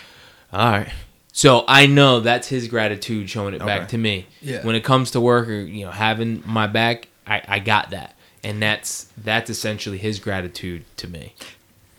[0.52, 0.90] all right.
[1.32, 4.26] So I know that's his gratitude showing it back to me.
[4.42, 4.66] Yeah.
[4.66, 8.16] When it comes to work or you know having my back, I, I got that,
[8.44, 11.36] and that's that's essentially his gratitude to me.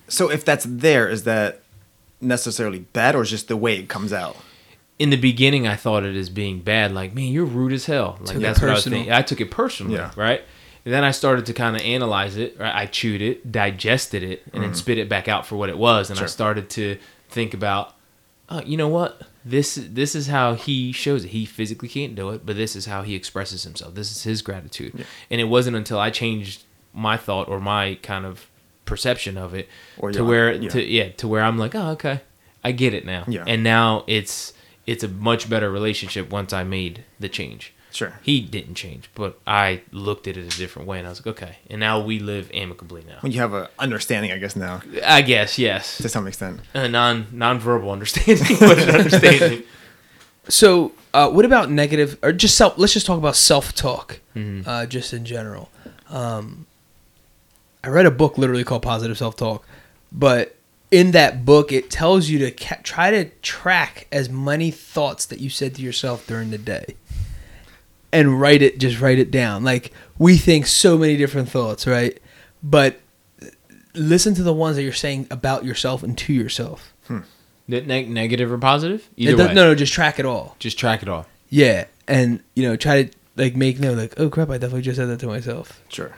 [0.08, 1.60] So if that's there, is that
[2.20, 4.36] necessarily bad or is just the way it comes out?
[4.98, 8.16] in the beginning I thought it as being bad, like, man, you're rude as hell.
[8.20, 8.98] Like Took that's what I was personal.
[8.98, 9.12] thinking.
[9.12, 10.10] I took it personally, Yeah.
[10.16, 10.42] right?
[10.84, 12.58] And then I started to kind of analyze it.
[12.58, 12.74] Right?
[12.74, 14.78] I chewed it, digested it, and then mm-hmm.
[14.78, 16.10] spit it back out for what it was.
[16.10, 17.94] And I started to think about,
[18.48, 19.22] oh, you know what?
[19.44, 21.28] This this is how he shows it.
[21.28, 23.94] He physically can't do it, but this is how he expresses himself.
[23.94, 25.06] This is his gratitude.
[25.30, 28.48] And it wasn't until I changed my thought or my kind of
[28.84, 30.68] perception of it Or to your- where yeah.
[30.70, 32.22] to yeah to where I'm like, oh, okay,
[32.64, 33.24] I get it now.
[33.28, 33.44] Yeah.
[33.46, 34.52] And now it's
[34.86, 37.74] it's a much better relationship once I made the change.
[37.98, 38.20] Sure.
[38.22, 41.36] He didn't change, but I looked at it a different way, and I was like,
[41.36, 41.56] okay.
[41.68, 43.16] And now we live amicably now.
[43.22, 46.60] When you have a understanding, I guess now I guess yes, to some extent.
[46.74, 49.64] a non non-verbal understanding, but an understanding.
[50.48, 52.78] So, uh, what about negative or just self?
[52.78, 55.68] Let's just talk about self talk, uh, just in general.
[56.08, 56.66] Um,
[57.82, 59.66] I read a book literally called Positive Self Talk,
[60.12, 60.54] but
[60.92, 65.40] in that book, it tells you to ca- try to track as many thoughts that
[65.40, 66.94] you said to yourself during the day,
[68.12, 68.78] and write it.
[68.78, 69.64] Just write it down.
[69.64, 72.18] Like we think so many different thoughts, right?
[72.62, 73.00] But
[73.94, 76.92] listen to the ones that you're saying about yourself and to yourself.
[77.70, 79.08] Ne- negative or positive?
[79.16, 80.56] It Either does- way, no, no, just track it all.
[80.58, 84.30] just track it all Yeah, and you know, try to like make note, like, oh
[84.30, 85.80] crap, I definitely just said that to myself.
[85.90, 86.12] Sure.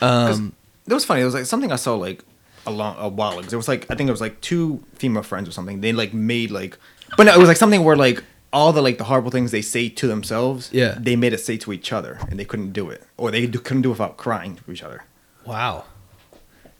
[0.00, 0.54] Um,
[0.86, 1.20] It was funny.
[1.20, 2.24] It was like something I saw like
[2.66, 3.48] a long a while ago.
[3.52, 5.82] It was like I think it was like two female friends or something.
[5.82, 6.78] They like made like,
[7.18, 9.62] but no, it was like something where like all the like the horrible things they
[9.62, 10.70] say to themselves.
[10.72, 10.96] Yeah.
[10.98, 13.58] They made it say to each other, and they couldn't do it, or they do,
[13.58, 15.04] couldn't do it without crying to each other.
[15.44, 15.84] wow,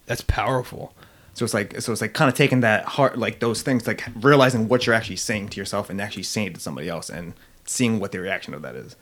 [0.07, 0.94] that's powerful.
[1.35, 4.02] So it's like so it's like kind of taking that heart like those things like
[4.16, 7.35] realizing what you're actually saying to yourself and actually saying it to somebody else and
[7.64, 8.96] seeing what the reaction of that is.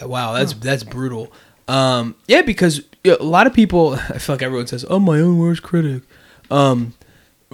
[0.00, 1.30] Wow, that's that's brutal.
[1.66, 5.38] Um, yeah, because a lot of people, I feel like everyone says, "I'm my own
[5.38, 6.02] worst critic."
[6.50, 6.94] Um,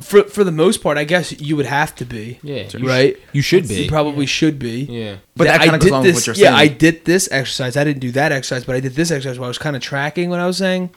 [0.00, 2.38] for for the most part, I guess you would have to be.
[2.42, 3.16] Yeah, you sh- right.
[3.33, 3.83] you should be.
[3.85, 4.80] You probably should be.
[4.83, 5.16] Yeah.
[5.37, 7.28] But that I kinda goes did along with this- what you're Yeah, I did this
[7.30, 7.76] exercise.
[7.76, 9.83] I didn't do that exercise, but I did this exercise while I was kind of
[9.83, 10.90] tracking what I was saying,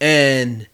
[0.00, 0.66] and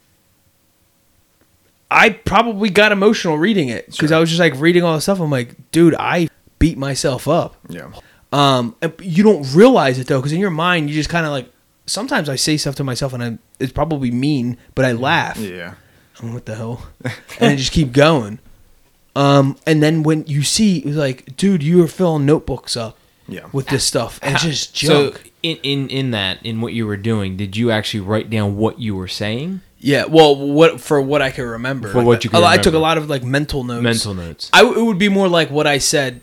[1.91, 4.17] I probably got emotional reading it because Sure.
[4.17, 5.19] I was just like reading all the stuff.
[5.19, 7.55] I'm like, dude, I beat myself up.
[7.67, 7.89] Yeah.
[8.31, 11.31] Um, and you don't realize it though, because in your mind, you just kind of
[11.31, 11.51] like.
[11.87, 15.37] Sometimes I say stuff to myself, and I, it's probably mean, but I laugh.
[15.37, 15.73] Yeah.
[16.21, 16.87] I'm, what the hell?
[17.39, 18.39] and I just keep going.
[19.15, 22.97] Um, and then when you see it was like, dude, you were filling notebooks up
[23.27, 23.47] Yeah.
[23.51, 26.97] with this stuff and it's just So in, in in that in what you were
[26.97, 29.61] doing, did you actually write down what you were saying?
[29.81, 31.89] yeah, well, what for what I can remember.
[31.89, 33.81] For what you A can lot- I took a lot of like mental notes.
[33.83, 34.49] Mental notes.
[34.53, 36.21] I it would be more like what I said.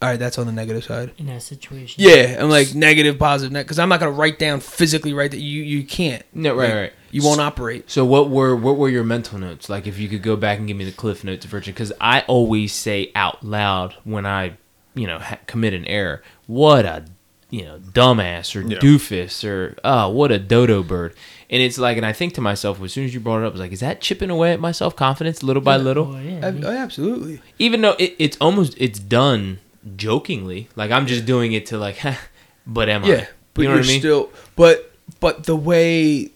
[0.00, 1.10] All right, that's on the negative side.
[1.18, 2.04] in that situation.
[2.04, 5.62] Yeah, I'm like negative, positive, because I'm not gonna write down physically write that you
[5.62, 6.22] you can't.
[6.34, 6.92] No, right, Like, right.
[7.10, 7.90] You won't operate.
[7.90, 9.68] So what were what were your mental notes?
[9.68, 12.20] Like if you could go back and give me the Cliff Notes version, because I
[12.28, 14.56] always say out loud when I,
[14.94, 17.04] you know, ha- commit an error, what a,
[17.50, 18.78] you know, dumbass or Yeah.
[18.78, 21.14] doofus or oh, what a dodo bird.
[21.50, 23.52] And it's like, and I think to myself as soon as you brought it up,
[23.52, 26.14] I was like, is that chipping away at my self confidence little by little?
[26.14, 26.46] Oh, yeah.
[26.46, 27.40] Ab- oh, absolutely.
[27.58, 29.60] Even though it, it's almost it's done
[29.96, 31.98] jokingly, like I'm just doing it to like,
[32.66, 33.08] but am I?
[33.08, 34.00] Yeah, but you know you're what I mean?
[34.00, 34.30] still.
[34.56, 36.32] But but the way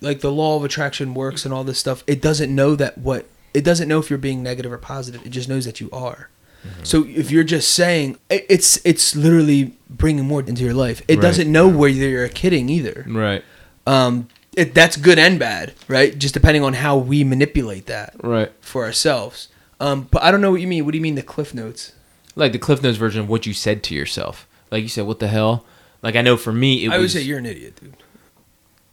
[0.00, 3.26] like the law of attraction works and all this stuff, it doesn't know that what
[3.54, 5.24] it doesn't know if you're being negative or positive.
[5.24, 6.28] It just knows that you are.
[6.66, 6.84] Mm-hmm.
[6.84, 11.02] So if you're just saying it's it's literally bringing more into your life.
[11.08, 11.22] It Right.
[11.22, 13.04] doesn't know whether you're kidding either.
[13.08, 13.44] right,
[13.86, 16.18] Um, it, that's good and bad, right?
[16.18, 18.50] Just depending on how we manipulate that right.
[18.60, 19.48] for ourselves.
[19.78, 20.84] Um, but I don't know what you mean.
[20.86, 21.92] What do you mean the cliff notes?
[22.38, 24.46] like the Cliff Notes version of what you said to yourself.
[24.70, 25.64] Like you said, what the hell?
[26.02, 27.96] Like I know for me, it I would say you're an idiot, dude.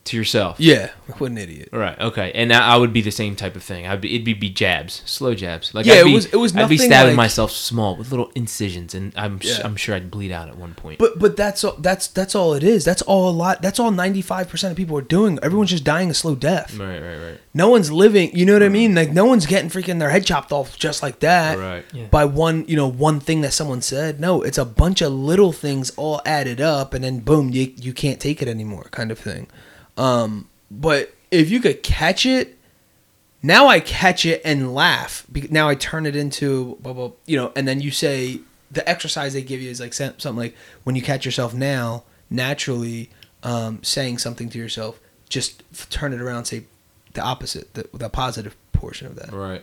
[0.06, 0.60] To yourself.
[0.60, 1.70] Yeah, what an idiot.
[1.72, 1.98] Right.
[2.00, 2.32] Okay.
[2.36, 3.88] And I I would be the same type of thing.
[3.88, 5.74] I'd be, it'd be, be jabs, slow jabs.
[5.74, 8.12] Like Yeah, I'd it be, was- it was I'd be stabbing like- myself small with
[8.12, 9.62] little incisions, and I'm Yeah.
[9.64, 11.00] I'm sure I'd bleed out at one point.
[11.00, 12.84] But but that's all, that's that's all it is.
[12.84, 13.62] That's all a lot.
[13.62, 15.40] That's all ninety five percent of people are doing.
[15.42, 16.76] Everyone's just dying a slow death.
[16.78, 17.40] right, right, right.
[17.54, 18.36] No one's living.
[18.36, 18.96] You know what I mean?
[18.96, 21.58] Like no one's getting freaking their head chopped off just like that.
[21.58, 21.86] Right.
[21.94, 22.08] Yeah.
[22.08, 24.20] By one you know one thing that someone said.
[24.20, 27.94] No, it's a bunch of little things all added up, and then boom, you you
[27.94, 29.48] can't take it anymore, kind of thing.
[29.98, 32.58] Um, but if you could catch it.
[33.46, 35.26] Now I catch it and laugh.
[35.50, 38.40] Now I turn it into, blah, blah, you know, and then you say
[38.72, 43.10] the exercise they give you is like something like when you catch yourself now, naturally
[43.44, 46.64] um, saying something to yourself, just f- turn it around say
[47.14, 49.34] the opposite, the, the positive portion of that.
[49.34, 49.62] Right.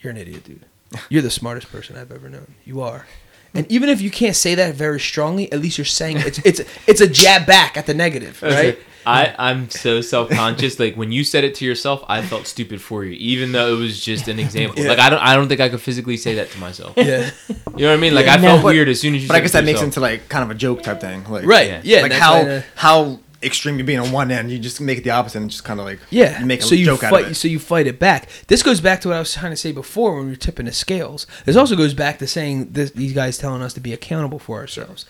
[0.00, 0.66] You're an idiot, dude.
[1.08, 2.54] You're the smartest person I've ever known.
[2.64, 3.06] You are.
[3.54, 6.60] And even if you can't say that very strongly, at least you're saying it's it's
[6.86, 8.78] it's a jab back at the negative, right?
[9.06, 10.78] I, I'm so self conscious.
[10.78, 13.78] like when you said it to yourself, I felt stupid for you, even though it
[13.78, 14.82] was just an example.
[14.82, 14.90] Yeah.
[14.90, 16.94] Like I don't, I don't think I could physically say that to myself.
[16.96, 17.30] Yeah.
[17.48, 18.14] You know what I mean?
[18.14, 18.34] Like Yeah.
[18.34, 18.66] I felt No.
[18.66, 19.28] weird as soon as you.
[19.28, 21.24] But I guess it to that makes into like kind of a joke type thing.
[21.30, 21.68] Like, Right.
[21.68, 21.80] Yeah.
[21.84, 22.02] Yeah.
[22.02, 25.04] like how why, uh, how extreme you being on one end, you just make it
[25.04, 26.44] the opposite and just kind of like Yeah.
[26.44, 27.12] make a so you joke fight.
[27.14, 27.34] out of it.
[27.36, 28.28] So you fight it back.
[28.48, 30.66] This goes back to what I was trying to say before when we were tipping
[30.66, 31.26] the scales.
[31.46, 34.58] This also goes back to saying this, these guys telling us to be accountable for
[34.58, 35.06] ourselves.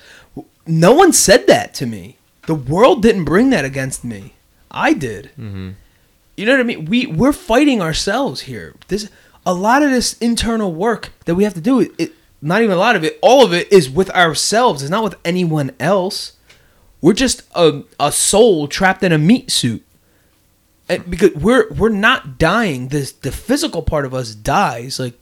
[0.64, 2.18] No one said that to me.
[2.46, 4.34] The world didn't bring that against me.
[4.70, 5.30] I did.
[5.38, 5.70] Mm-hmm.
[6.36, 6.84] You know what I mean?
[6.86, 8.74] We we're fighting ourselves here.
[8.88, 9.10] This
[9.44, 11.80] a lot of this internal work that we have to do.
[11.80, 13.18] It, it not even a lot of it.
[13.20, 14.82] All of it is with ourselves.
[14.82, 16.32] It's not with anyone else.
[17.02, 19.84] We're just a, a soul trapped in a meat suit.
[20.88, 22.88] And because we're we're not dying.
[22.88, 24.98] This the physical part of us dies.
[24.98, 25.18] Like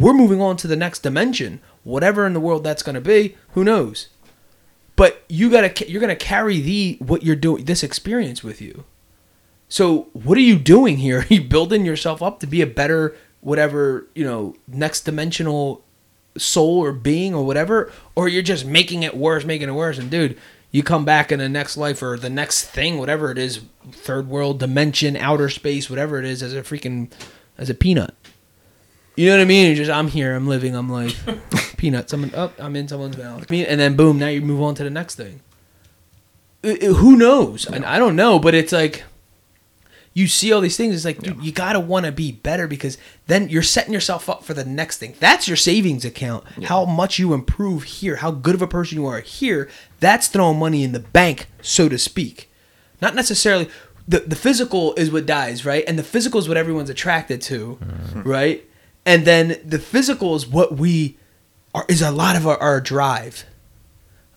[0.00, 1.60] we're moving on to the next dimension.
[1.84, 4.08] Whatever in the world that's going to be, who knows?
[4.96, 8.84] But you gotta you're gonna carry the what you're doing this experience with you.
[9.68, 11.20] So what are you doing here?
[11.30, 15.84] Are you building yourself up to be a better whatever you know next dimensional
[16.36, 19.98] soul or being or whatever, or you're just making it worse, making it worse?
[19.98, 20.38] And dude,
[20.70, 24.28] you come back in the next life or the next thing, whatever it is, third
[24.28, 27.10] world dimension, outer space, whatever it is, as a freaking
[27.58, 28.14] as a peanut.
[29.16, 29.68] You know what I mean?
[29.68, 31.16] You're just I'm here, I'm living, I'm like
[31.76, 32.12] peanuts.
[32.12, 34.84] I'm up, oh, I'm in someone's mouth, and then boom, now you move on to
[34.84, 35.40] the next thing.
[36.62, 37.66] I- I- who knows?
[37.66, 39.04] And I don't know, but it's like
[40.12, 40.94] you see all these things.
[40.94, 44.44] It's like dude, you gotta want to be better because then you're setting yourself up
[44.44, 45.14] for the next thing.
[45.18, 46.44] That's your savings account.
[46.64, 49.68] How much you improve here, how good of a person you are here.
[50.00, 52.50] That's throwing money in the bank, so to speak.
[53.00, 53.68] Not necessarily.
[54.08, 55.84] The, the physical is what dies, right?
[55.88, 58.22] And the physical is what everyone's attracted to, mm-hmm.
[58.22, 58.65] right?
[59.06, 61.16] And then the physical is what we
[61.74, 63.44] are is a lot of our, our drive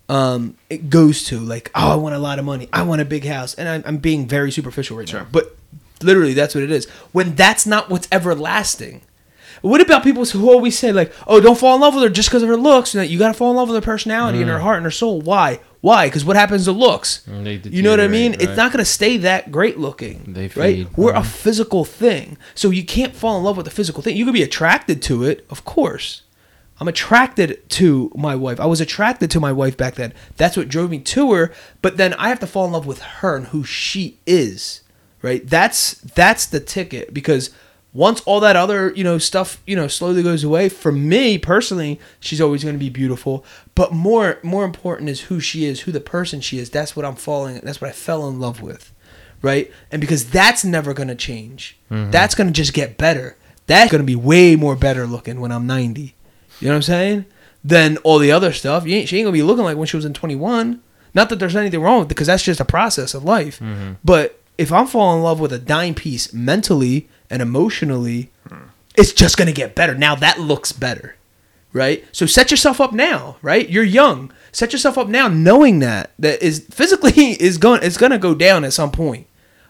[0.10, 3.06] um, it goes to like, oh, I want a lot of money, I want a
[3.06, 5.56] big house, and I'm, I'm being very superficial right now, but
[6.02, 6.90] literally that's what it is.
[7.12, 9.02] When that's not what's everlasting.
[9.62, 12.30] What about people who always say like, oh, don't fall in love with her just
[12.30, 12.94] because of her looks?
[12.94, 14.86] And that you got to fall in love with her personality and her heart and
[14.86, 15.22] her soul.
[15.22, 15.60] Why?
[15.82, 16.08] Why?
[16.08, 17.22] Because what happens to looks?
[17.30, 18.32] Mm, You know what I mean?
[18.34, 20.24] deteriorate, It's not going to stay that great looking.
[20.28, 20.88] They right?
[20.98, 21.26] We're a Mhm.
[21.26, 24.18] physical thing, so you can't fall in love with a physical thing.
[24.18, 26.24] You could be attracted to it, of course.
[26.82, 28.60] I'm attracted to my wife.
[28.60, 30.14] I was attracted to my wife back then.
[30.38, 31.52] That's what drove me to her.
[31.82, 34.82] But then I have to fall in love with her and who she is.
[35.22, 35.46] Right?
[35.46, 37.50] That's that's the ticket because
[37.94, 42.00] once all that other you know stuff you know slowly goes away for me personally
[42.20, 43.44] she's always going to be beautiful.
[43.76, 46.70] But more more important is who she is who the person she is.
[46.70, 48.94] That's what i'm falling that's what i fell in love with
[49.42, 49.72] right?
[49.90, 52.12] And because that's never going to change mm-hmm.
[52.12, 53.38] that's going to just get better.
[53.68, 56.16] That's going to be way more better looking when i'm 90
[56.60, 57.26] you know what i'm saying?
[57.64, 58.86] Than all the other stuff.
[58.86, 60.82] You ain't, she ain't going to be looking like when she was in 21
[61.14, 63.60] not that there's anything wrong with it because that's just a process of life.
[63.60, 63.94] Mm-hmm.
[64.04, 68.32] But if i'm falling in love with a dime piece mentally and emotionally
[68.96, 69.96] it's just going to get better.
[69.96, 71.16] Now that looks better
[71.72, 72.04] right?
[72.12, 73.70] So set yourself up now right?
[73.70, 74.32] You're young.
[74.52, 78.34] Set yourself up now knowing that that is physically is going it's going to go
[78.34, 79.28] down at some point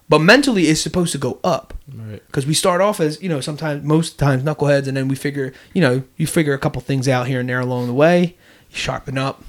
[0.10, 1.76] but mentally it's supposed to go up.
[1.92, 2.22] Right.
[2.28, 5.54] because we start off as you know sometimes most times knuckleheads and then we figure
[5.74, 8.36] you know you figure a couple things out here and there along the way.
[8.70, 9.44] You sharpen up.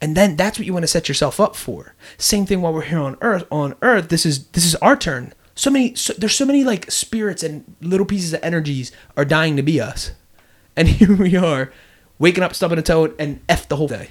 [0.00, 1.94] And then that's what you want to set yourself up for.
[2.18, 5.32] Same thing while we're here on earth on earth this is this is our turn
[5.56, 9.56] so many so, there's so many like spirits and little pieces of energies are dying
[9.56, 10.12] to be us.
[10.76, 11.72] And here we are
[12.18, 14.10] waking up stubbing a toe and f the whole day.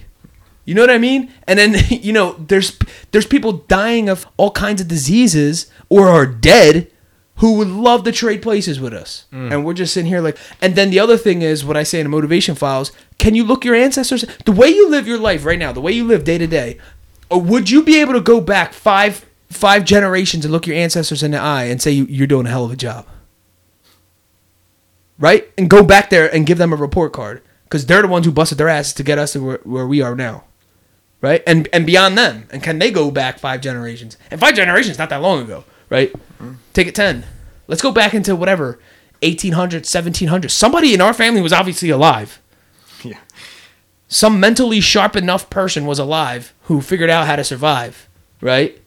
[0.66, 1.32] You know what i mean?
[1.48, 2.78] And then you know there's
[3.12, 6.92] there's people dying of all kinds of diseases or are dead
[7.40, 9.26] who would love to trade places with us.
[9.34, 9.52] Mm.
[9.52, 12.00] And we're just sitting here like and then the other thing is what i say
[12.00, 15.46] in the motivation files can you look your ancestors the way you live your life
[15.46, 16.80] right now the way you live day to day
[17.30, 19.26] or would you be able to go back five
[19.56, 22.50] five generations and look your ancestors in the eye and say you, you're doing a
[22.50, 23.08] hell of a job.
[25.18, 25.50] Right?
[25.58, 28.32] And go back there and give them a report card because they're the ones who
[28.32, 30.44] busted their asses to get us to where, where we are now.
[31.22, 31.42] Right?
[31.48, 32.48] And and beyond them.
[32.52, 34.18] And can they go back five generations?
[34.30, 35.64] And five generations not that long ago.
[35.90, 36.12] Right?
[36.14, 36.54] Mm-hmm.
[36.74, 37.26] Take it 10
[37.68, 38.80] let's go back into whatever
[39.22, 42.42] 1800 1700 somebody in our family was obviously alive.
[43.04, 43.20] Yeah.
[44.08, 48.10] some mentally sharp enough person was alive who figured out how to survive,
[48.42, 48.82] right?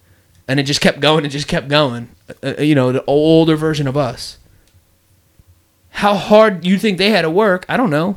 [0.49, 2.09] And it just kept going and just kept going.
[2.43, 4.39] Uh, uh, you know, the older version of us.
[5.91, 7.67] How hard you think they had to work?
[7.69, 8.17] I don't know.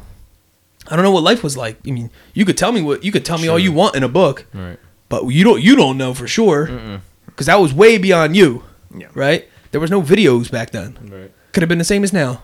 [0.88, 1.78] I don't know what life was like.
[1.88, 4.04] I mean, you could tell me what you could tell me all you want in
[4.04, 4.80] a book, Right.
[5.10, 8.64] but you don't you don't know for sure because that was way beyond you,
[8.96, 9.08] Yeah.
[9.14, 9.48] right?
[9.72, 10.98] There was no videos back then.
[11.04, 11.32] Right.
[11.54, 12.44] Could have been the same as now.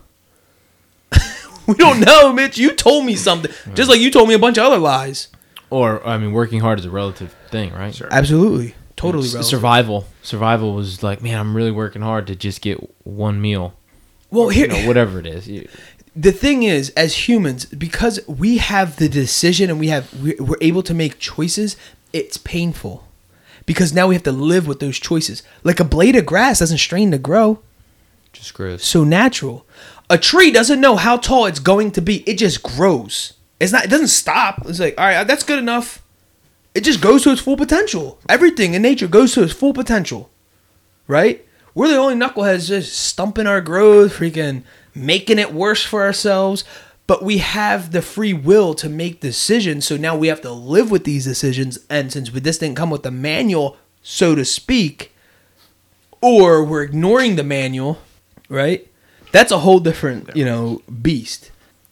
[1.68, 2.58] we don't know, Mitch.
[2.58, 5.30] You told me something, just like you told me a bunch of other lies.
[5.70, 7.94] Or I mean, working hard is a relative thing, right?
[7.94, 8.08] Sure.
[8.12, 9.46] Absolutely, totally relevant.
[9.46, 10.06] Survival.
[10.24, 13.74] Survival was like, man, I'm really working hard to just get one meal.
[14.30, 15.48] Well, here, You know, whatever it is.
[15.48, 15.70] You-
[16.16, 20.58] the thing is, as humans, because we have the decision and we have we- we're
[20.60, 21.78] able to make choices,
[22.12, 23.08] it's painful
[23.66, 25.44] because now we have to live with those choices.
[25.64, 27.60] Like a blade of grass doesn't strain to grow,
[28.34, 28.84] Just gross.
[28.84, 29.66] so natural.
[30.10, 33.34] A tree doesn't know how tall it's going to be; it just grows.
[33.60, 33.84] It's not.
[33.86, 34.62] It doesn't stop.
[34.66, 36.02] It's like, all right, that's good enough.
[36.78, 38.20] It just goes to its full potential.
[38.30, 40.30] Everything in nature goes to its full potential,
[41.08, 41.44] right?
[41.74, 44.62] We're the only knuckleheads just stumping our growth, freaking
[44.94, 46.64] making it worse for ourselves.
[47.08, 50.92] But we have the free will to make decisions, so now we have to live
[50.92, 51.80] with these decisions.
[51.90, 55.16] And since we, this didn't come with the manual, so to speak,
[56.22, 57.98] or we're ignoring the manual,
[58.50, 58.88] right?
[59.32, 61.50] That's a whole different, you know, beast.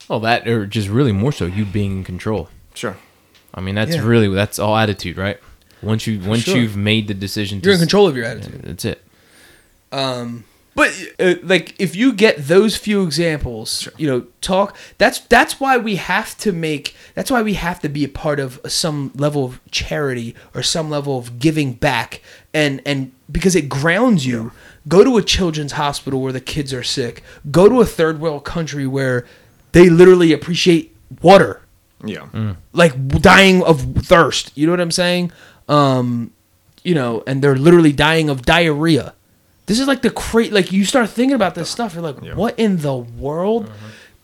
[0.08, 2.50] Well, that or just really more so you being in control.
[2.76, 2.98] Sure.
[3.56, 4.06] I mean, that's Yeah.
[4.06, 5.40] really that's all attitude, right?
[5.82, 6.58] Once you once sure.
[6.58, 8.62] you've made the decision, to You're in control of your attitude.
[8.64, 9.02] That's it.
[10.76, 14.76] But uh, like, if you get those few examples, you know, talk.
[14.98, 16.94] That's that's why we have to make.
[17.16, 20.90] That's why we have to be a part of some level of charity or some
[20.90, 22.22] level of giving back,
[22.54, 24.52] and and because it grounds you.
[24.88, 27.24] Go to a children's hospital where the kids are sick.
[27.50, 29.26] Go to a third world country where
[29.72, 31.62] they literally appreciate water
[32.08, 32.56] Yeah.
[32.74, 34.52] like dying of thirst.
[34.56, 35.32] You know what I'm saying?
[35.68, 36.32] Um,
[36.84, 39.14] you know, and they're literally dying of diarrhea.
[39.66, 42.36] This is like the cra Like you start thinking about this stuff, you're like, Yeah.
[42.36, 43.72] what in the world?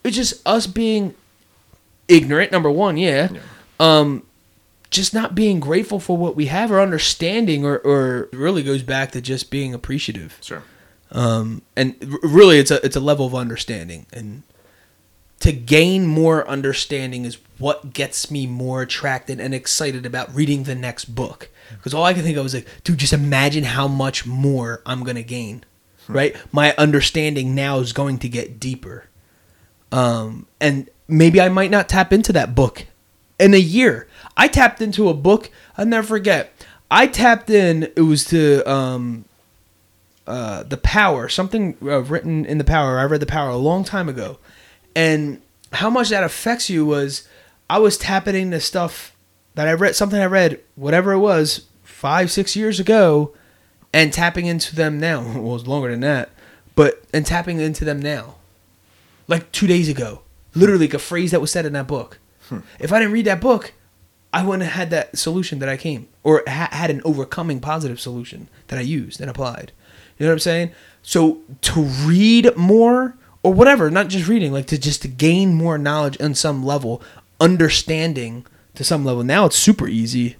[0.04, 1.14] It's just us being
[2.08, 2.52] ignorant.
[2.52, 3.30] Number one, yeah.
[3.80, 4.24] Um,
[4.92, 9.12] just not being grateful for what we have or understanding, or or really goes back
[9.12, 10.64] to just being appreciative Sure.
[11.12, 14.44] um, and really it's a it's a level of understanding and
[15.42, 20.76] to gain more understanding is what gets me more attracted and excited about reading the
[20.76, 21.50] next book.
[21.70, 25.04] Because all i can think of was like dude just imagine how much more i'm
[25.04, 25.64] gonna gain
[26.08, 26.36] right?
[26.52, 29.06] My understanding now is going to get deeper.
[29.92, 32.86] Um, and maybe i might not tap into that book
[33.40, 34.08] in a year.
[34.38, 36.54] I tapped into a book i'll never forget.
[36.90, 39.26] I tapped in it was to um,
[40.28, 43.00] uh, the power something uh, written in the power.
[43.00, 44.40] I read the power a long time ago
[44.96, 45.42] and
[45.74, 47.28] how much that affects you was
[47.70, 49.16] i was tapping into stuff
[49.56, 53.34] that i read something i read whatever it was five six years ago
[53.94, 56.30] and tapping into them now well it was longer than that
[56.76, 58.36] but and tapping into them now,
[59.28, 60.22] like two days ago,
[60.56, 62.20] literally like a phrase that was said in that book.
[62.50, 62.60] Hmm.
[62.80, 63.74] If I didn't read that book,
[64.34, 68.00] I wouldn't have had that solution that I came or ha- had an overcoming positive
[68.00, 69.72] solution that I used and applied.
[70.18, 70.72] You know what I'm saying?
[71.02, 75.78] So to read more or whatever, not just reading, like to just to gain more
[75.78, 77.02] knowledge on some level,
[77.40, 79.24] understanding to some level.
[79.24, 80.36] Now it's super easy.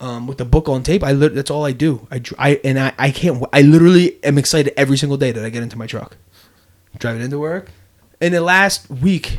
[0.00, 2.08] Um, with the book on tape, I lit- that's all I do.
[2.10, 3.44] I, I and I, I can't.
[3.52, 6.16] I literally am excited every single day that I get into my truck,
[6.98, 7.70] drive it into work.
[8.20, 9.38] In the last week,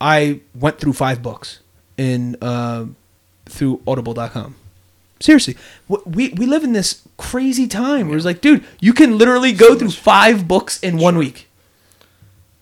[0.00, 1.60] I went through five books
[1.98, 2.86] in uh,
[3.44, 4.54] through Audible.com.
[5.20, 5.56] Seriously,
[5.88, 9.74] we we live in this crazy time where it's like, dude, you can literally go
[9.74, 11.47] through five books in one week,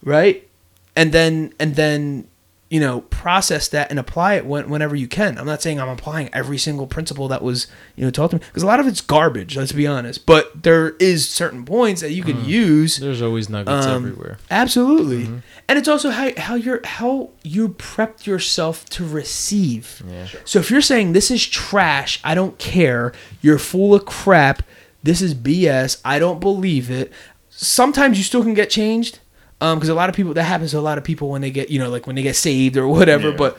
[0.06, 0.48] right?
[0.96, 2.28] And then and then
[2.70, 5.38] you know process that and apply it when, whenever you can.
[5.38, 8.42] I'm not saying I'm applying every single principle that was you know taught to me
[8.46, 9.56] because a lot of it's garbage.
[9.56, 12.96] Let's be honest, but there is certain points that you could use.
[12.96, 14.38] There's always nuggets Um, everywhere.
[14.50, 15.26] Absolutely,
[15.68, 20.02] and it's also how how you're how you prepped yourself to receive.
[20.10, 20.26] Yeah.
[20.46, 23.12] So if you're saying this is trash, I don't care.
[23.42, 24.62] You're full of crap.
[25.02, 26.00] This is BS.
[26.04, 27.12] I don't believe it.
[27.50, 29.20] Sometimes you still can get changed,
[29.58, 31.70] because a lot of people that happens to a lot of people when they get
[31.70, 33.30] you know like when they get saved or whatever.
[33.30, 33.36] Yeah.
[33.36, 33.58] But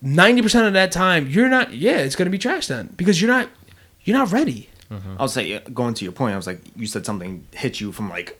[0.00, 1.72] ninety percent of that time, you're not.
[1.72, 3.48] Yeah, it's gonna be trash then because you're not.
[4.04, 4.68] You're not ready.
[5.18, 7.92] I'll say, uh, going to your point, I was like, you said something hit you
[7.92, 8.38] from like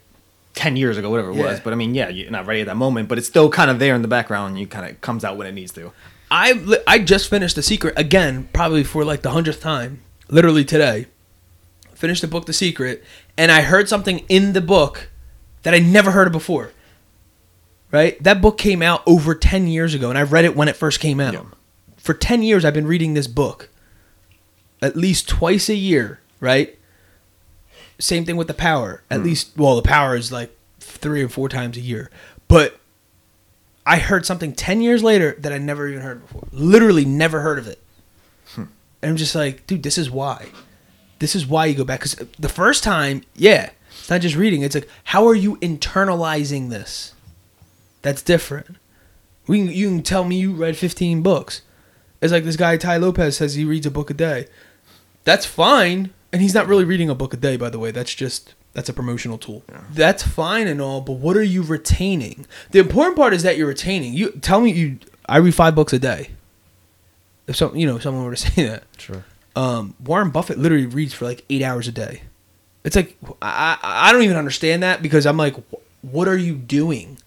[0.55, 1.61] 10 years ago, whatever it was.
[1.61, 3.79] But I mean, yeah, you're not ready at that moment, but it's still kind of
[3.79, 5.93] there in the background and you kind of comes out when it needs to.
[6.31, 11.07] I I just finished The Secret again, probably for like the hundredth time, literally today.
[11.95, 13.05] Finished the book The Secret,
[13.37, 15.11] and I heard something in the book
[15.63, 16.73] that I never heard of before.
[17.91, 20.77] Right, that book came out over ten years ago, and I read it when it
[20.77, 21.47] first came out.
[21.99, 23.69] For ten years, I've been reading this book,
[24.81, 26.21] at least twice a year.
[26.41, 26.79] Right.
[27.99, 29.03] Same thing with the Power.
[29.11, 29.27] At mm-hmm.
[29.27, 32.11] least, well, the Power is like three or four times a year,
[32.49, 32.81] but
[33.85, 36.47] I heard something 10 years later that I never even heard before.
[36.53, 37.83] Literally never heard of it.
[38.55, 38.65] Hmm.
[39.03, 40.49] And I'm just like, dude, this is why.
[41.19, 42.01] This is why you go back.
[42.01, 43.71] Because the first time, yeah,
[44.03, 44.63] it's not just reading.
[44.63, 47.15] It's like, how are you internalizing this?
[48.03, 48.77] That's different.
[49.47, 51.63] We can, you can tell me you read 15 books.
[52.21, 54.47] It's like this guy, Tai Lopez, says he reads a book a day.
[55.25, 56.11] That's fine.
[56.33, 57.91] And he's not really reading a book a day, by the way.
[57.91, 59.63] That's just that's a promotional tool.
[59.93, 62.47] That's fine and all, but what are you retaining?
[62.71, 64.15] The important part is that you're retaining.
[64.15, 64.99] You tell me you
[65.29, 66.31] I read five books a day.
[67.47, 69.25] If some you know someone were to say that, Sure.
[69.57, 72.23] um, Warren Buffett literally reads for like eight hours a day.
[72.85, 75.55] It's like I I don't even understand that because I'm like,
[76.03, 77.19] what are you doing?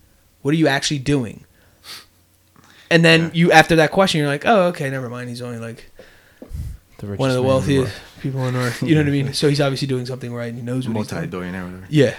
[0.41, 1.45] What are you actually doing?
[2.91, 5.29] And then you after that question, you're like, oh okay, never mind.
[5.29, 5.89] He's only like
[6.99, 8.01] The one of the man in wealthiest world.
[8.21, 8.81] people on earth.
[8.83, 9.33] You know what I mean?
[9.33, 11.21] So he's obviously doing something right, and he knows what he's doing.
[11.21, 11.87] Multi-billionaire.
[11.89, 12.15] Yeah.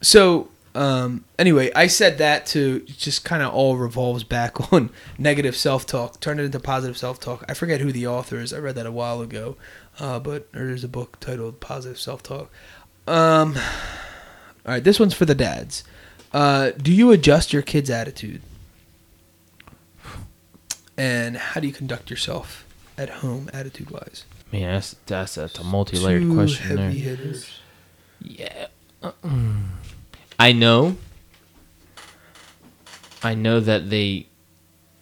[0.00, 0.48] So
[0.78, 5.84] um, anyway, I said that to just kind of all revolves back on negative self
[5.86, 6.20] talk.
[6.20, 7.44] Turn it into positive self talk.
[7.48, 8.52] I forget who the author is.
[8.52, 9.56] I read that a while ago,
[9.98, 12.52] uh, but there's a book titled Positive Self Talk.
[13.08, 15.82] Um, all right, this one's for the dads.
[16.32, 18.42] Uh, do you adjust your kid's attitude?
[20.96, 22.64] And how do you conduct yourself
[22.96, 24.24] at home, attitude wise?
[24.52, 26.90] Man, that's that's, that's a multi-layered question there.
[26.90, 27.58] hitters.
[28.20, 28.66] Yeah.
[29.02, 29.38] Uh-uh.
[30.38, 30.96] I know.
[33.22, 34.26] I know that they,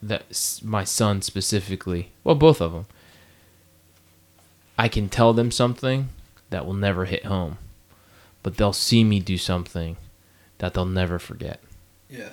[0.03, 2.87] that my son specifically, well, both of them.
[4.79, 6.09] I can tell them something
[6.51, 7.59] that will never hit home,
[8.43, 9.97] but they'll see me do something
[10.59, 11.61] that they'll never forget,
[12.09, 12.31] Yeah.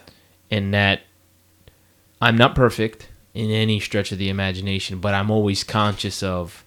[0.51, 1.01] and that
[2.22, 6.64] I'm not perfect in any stretch of the imagination, but I'm always conscious of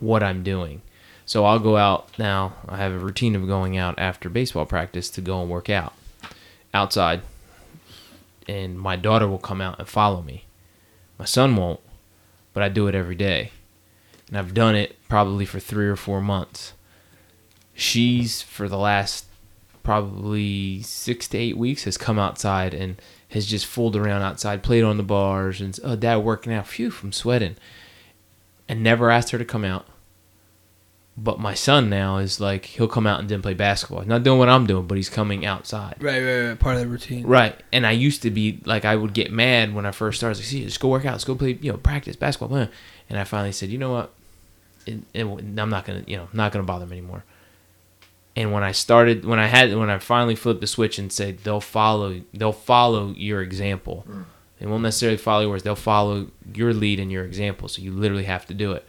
[0.00, 0.82] what I'm doing.
[1.28, 2.54] So I'll go out now.
[2.66, 5.92] I have a routine of going out after baseball practice to go and work out
[6.72, 7.20] outside.
[8.48, 10.46] And my daughter will come out and follow me.
[11.18, 11.80] My son won't,
[12.54, 13.50] but I do it every day.
[14.28, 16.72] And I've done it probably for three or four months.
[17.74, 19.26] She's, for the last
[19.82, 22.96] probably six to eight weeks, has come outside and
[23.32, 26.68] has just fooled around outside, played on the bars, and, oh, dad, working out.
[26.68, 27.56] Phew, I'm sweating.
[28.66, 29.84] And never asked her to come out.
[31.20, 34.00] But my son now is like he'll come out and then play basketball.
[34.00, 35.96] He's not doing what I'm doing, but he's coming outside.
[36.00, 36.58] Right, right, right.
[36.58, 37.26] Part of the routine.
[37.26, 37.60] Right.
[37.72, 40.28] And I used to be like I would get mad when I first started.
[40.28, 42.48] I was like, see, let's go work out, let's go play, you know, practice basketball.
[42.48, 42.68] blah."
[43.10, 44.12] And I finally said, you know what?
[44.86, 47.24] It, it, I'm not gonna, you know, not gonna bother them anymore.
[48.36, 51.38] And when I started, when I had, when I finally flipped the switch and said
[51.38, 54.04] they'll follow, they'll follow your example.
[54.08, 54.24] Mm.
[54.60, 55.64] They won't necessarily follow yours.
[55.64, 57.66] They'll follow your lead and your example.
[57.66, 58.86] So you literally have to do it.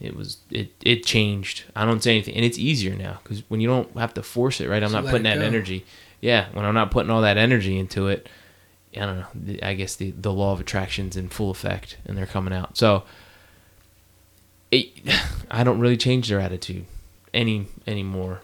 [0.00, 1.64] It was it it changed.
[1.76, 4.60] I don't say anything, and it's easier now because when you don't have to force
[4.60, 4.82] it, right?
[4.82, 5.44] I'm So not putting that go.
[5.44, 5.84] energy.
[6.20, 8.28] Yeah, when I'm not putting all that energy into it,
[8.96, 9.56] I don't know.
[9.62, 12.76] I guess the the law of attraction's in full effect, and they're coming out.
[12.76, 13.04] So,
[14.70, 14.88] it,
[15.50, 16.86] I don't really change their attitude
[17.32, 18.40] any anymore.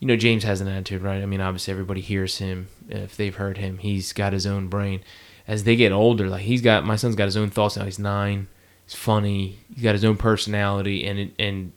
[0.00, 1.22] You know, James has an attitude, right?
[1.22, 2.68] I mean, obviously everybody hears him.
[2.88, 5.00] If they've heard him, he's got his own brain.
[5.48, 7.84] As they get older, like he's got my son's got his own thoughts now.
[7.84, 8.48] He's nine.
[8.86, 9.58] He's funny.
[9.74, 11.72] He's got his own personality, and it, and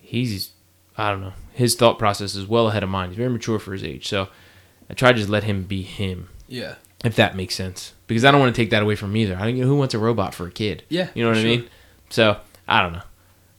[0.00, 0.50] he's
[0.96, 1.32] I don't know.
[1.52, 3.08] His thought process is well ahead of mine.
[3.10, 4.06] He's very mature for his age.
[4.08, 4.28] So
[4.90, 6.74] I try to just let him be him, Yeah.
[7.04, 7.92] if that makes sense.
[8.06, 9.36] Because I don't want to take that away from him either.
[9.36, 10.84] I think who wants a robot for a kid?
[10.88, 11.68] Yeah, You know what I mean?
[12.10, 12.38] So
[12.68, 13.02] I don't know.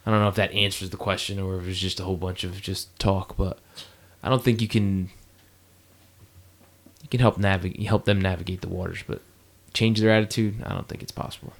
[0.06, 2.16] I don't know if that answers the question or if it was just a whole
[2.16, 3.58] bunch of just talk, but
[4.22, 5.10] I don't think you can
[7.02, 9.22] you can help navigate help them navigate the waters, but
[9.72, 11.52] change their attitude, I don't think it's possible.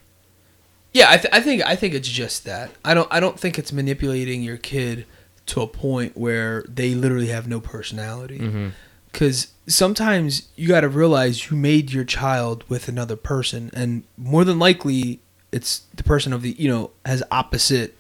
[0.95, 2.71] Yeah, I, th- I think I think it's just that.
[2.85, 5.07] I don't I don't think it's manipulating your kid
[5.47, 8.39] to a point where they literally have no personality.
[8.39, 8.69] Mm-hmm.
[9.11, 14.45] Because sometimes you got to realize you made your child with another person, and more
[14.45, 15.21] than likely,
[15.53, 17.97] it's the person of the you know has opposite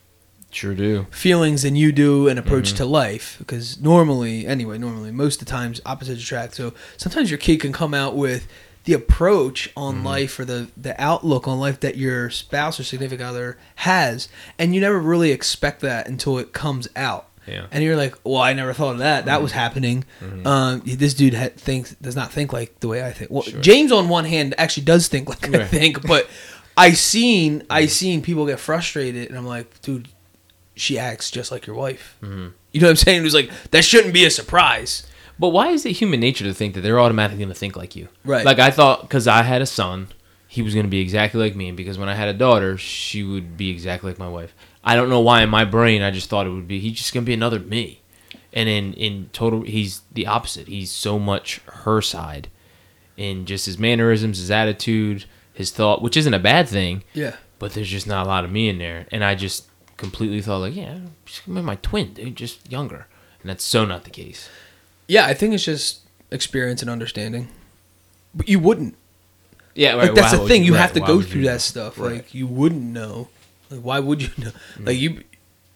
[0.50, 1.06] Sure do.
[1.10, 5.50] feelings than you do and approach to life because normally anyway normally most of the
[5.50, 8.46] times opposites attract so sometimes your kid can come out with
[8.84, 13.26] the approach on life or the the outlook on life that your spouse or significant
[13.28, 14.28] other has
[14.58, 17.66] and you never really expect that until it comes out Yeah.
[17.70, 20.04] and you're like well i never thought of that that was happening
[20.44, 23.90] um, this dude ha- thinks does not think like the way i think well james
[23.90, 26.28] on one hand actually does think like i think but
[26.76, 30.08] i seen i seen people get frustrated and i'm like dude
[30.76, 32.16] she acts just like your wife.
[32.20, 32.48] Mm-hmm.
[32.72, 33.20] You know what I'm saying?
[33.20, 35.06] It was like that shouldn't be a surprise.
[35.38, 37.96] But why is it human nature to think that they're automatically going to think like
[37.96, 38.08] you?
[38.24, 38.44] Right.
[38.44, 40.08] Like I thought, because I had a son,
[40.46, 41.72] he was going to be exactly like me.
[41.72, 44.54] Because when I had a daughter, she would be exactly like my wife.
[44.84, 47.12] I don't know why in my brain I just thought it would be he's just
[47.12, 48.02] going to be another me.
[48.52, 50.68] And in in total, he's the opposite.
[50.68, 52.48] He's so much her side,
[53.16, 57.02] in just his mannerisms, his attitude, his thought, which isn't a bad thing.
[57.14, 57.36] Yeah.
[57.58, 60.58] But there's just not a lot of me in there, and I just completely thought
[60.58, 63.06] like, yeah, she's gonna be my twin, dude, just younger.
[63.42, 64.48] And that's so not the case.
[65.06, 66.00] Yeah, I think it's just
[66.30, 67.48] experience and understanding.
[68.34, 68.96] But you wouldn't.
[69.74, 70.64] Yeah, Like that's the thing.
[70.64, 71.98] You have to go through you- that stuff.
[71.98, 72.16] Right.
[72.16, 73.28] Like you wouldn't know.
[73.70, 74.52] Like why would you know?
[74.78, 74.86] Mm.
[74.86, 75.22] Like you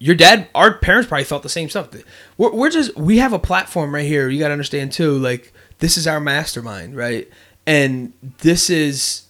[0.01, 1.89] your dad our parents probably thought the same stuff.
[2.37, 4.29] We're we're just we have a platform right here.
[4.29, 7.29] You got to understand too like this is our mastermind, right?
[7.67, 9.23] And this is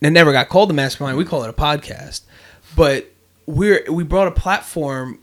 [0.00, 1.16] it never got called the mastermind.
[1.16, 2.22] We call it a podcast.
[2.74, 3.12] But
[3.46, 5.20] we're we brought a platform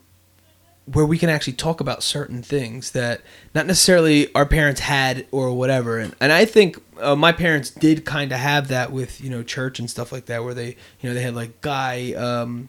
[0.92, 3.20] where we can actually talk about certain things that
[3.54, 5.98] not necessarily our parents had or whatever.
[5.98, 9.42] And, and i think uh, my parents did kind of have that with you know
[9.42, 12.68] church and stuff like that where they you know they had like guy um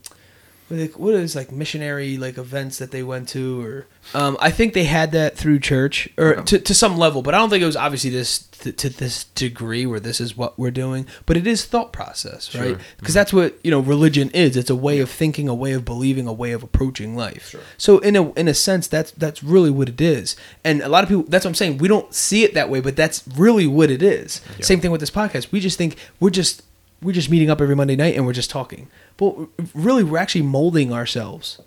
[0.80, 4.74] is- what is like missionary like events that they went to or um i think
[4.74, 7.66] they had that through church or to, to some level but i don't think it
[7.66, 11.48] was obviously this to, to this degree where this is what we're doing but it
[11.48, 12.70] is thought process right?
[12.70, 12.80] Sure.
[13.00, 14.56] because that's what you know religion is.
[14.56, 17.56] It's a way of thinking a way of believing a way of approaching life.
[17.78, 20.36] So in a in a sense that's that's really what it is.
[20.64, 21.80] And a lot of people that's what i'm saying.
[21.80, 24.42] We don't see it that way but that's really what it is.
[24.60, 25.52] Same thing with this podcast.
[25.52, 26.62] We just think we're just
[27.02, 28.88] we're just meeting up every monday night and we're just talking.
[29.18, 29.36] But
[29.74, 31.60] really we're actually molding ourselves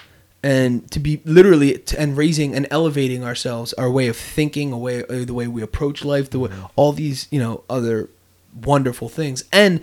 [0.43, 4.78] and to be literally t- and raising and elevating ourselves our way of thinking a
[4.78, 8.11] way uh, the way we approach life the way all these you know other
[8.62, 9.45] wonderful things.
[9.53, 9.80] And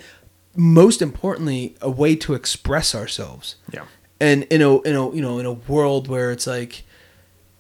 [0.56, 3.56] most importantly a way to express ourselves.
[3.72, 3.86] Yeah.
[4.20, 6.84] and in a in a you know in a world where it's like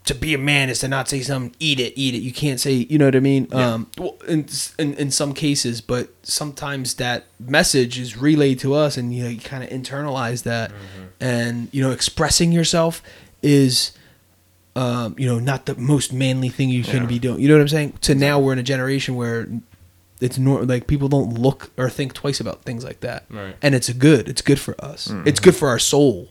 [0.05, 2.19] to be a man is to not say something eat it eat it.
[2.19, 3.47] You can't say you know what i mean?
[3.51, 3.73] Yeah.
[3.73, 4.47] um well, in,
[4.79, 9.29] in in some cases but sometimes that message is relayed to us and you, know,
[9.29, 10.71] you kind of internalize that.
[11.19, 13.03] And you know expressing yourself
[13.43, 13.91] is
[14.75, 17.07] um you know not the most manly thing you can Yeah.
[17.07, 17.39] be doing.
[17.39, 17.93] You know what i'm saying?
[18.01, 19.47] So now we're in a generation where
[20.19, 23.25] it's nor like people don't look or think twice about things like that.
[23.29, 23.55] Right.
[23.61, 24.27] and it's good.
[24.29, 25.11] It's good for us.
[25.25, 26.29] It's good for our soul.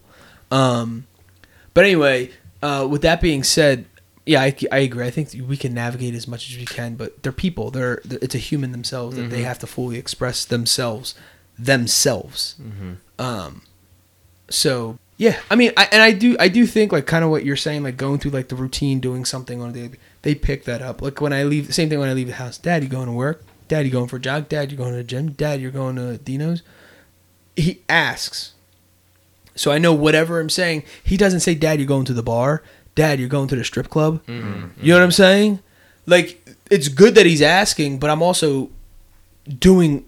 [0.51, 1.07] Um
[1.75, 2.31] but anyway
[2.63, 3.85] uh with that being said
[4.27, 5.07] yeah I, I agree.
[5.07, 7.71] I think we can navigate as much as we can but they're people.
[7.71, 11.15] They're, they're- it's a human themselves that they have to fully express themselves
[11.59, 12.57] themselves.
[13.19, 13.63] Um
[14.49, 17.45] so yeah i mean I, and i do i do think like kind of what
[17.45, 19.91] you're saying like going through like the routine doing something on a daily
[20.23, 21.01] they pick that up.
[21.03, 22.59] Like when i leave same thing when i leave the house.
[22.59, 23.45] Dad you going to work?
[23.69, 24.49] Dad you going for a jog?
[24.49, 25.31] Dad you going to the gym?
[25.33, 26.63] Dad you're going to dino's?
[27.57, 28.55] He asks
[29.61, 32.63] so i know whatever i'm saying he doesn't say dad you're going to the bar
[32.95, 34.69] dad you're going to the strip club mm-hmm.
[34.81, 35.61] you know what i'm saying
[36.07, 38.71] like it's good that he's asking but i'm also
[39.59, 40.05] doing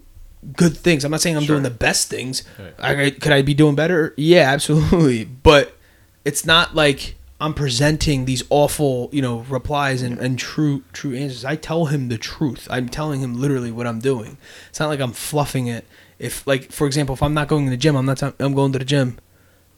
[0.55, 1.03] good things.
[1.05, 1.55] I'm not saying I'm Sure.
[1.55, 2.43] doing the best things.
[2.79, 4.13] I, could I be doing better?
[4.17, 5.23] Yeah, absolutely.
[5.25, 5.77] But
[6.25, 11.45] it's not like I'm presenting these awful, you know, replies and, and true true answers.
[11.45, 12.67] I tell him the truth.
[12.69, 14.37] I'm telling him literally what I'm doing.
[14.69, 15.85] It's not like I'm fluffing it.
[16.19, 18.21] If like for example, if I'm not going to the gym, I'm not.
[18.23, 19.17] i I'm going to the gym.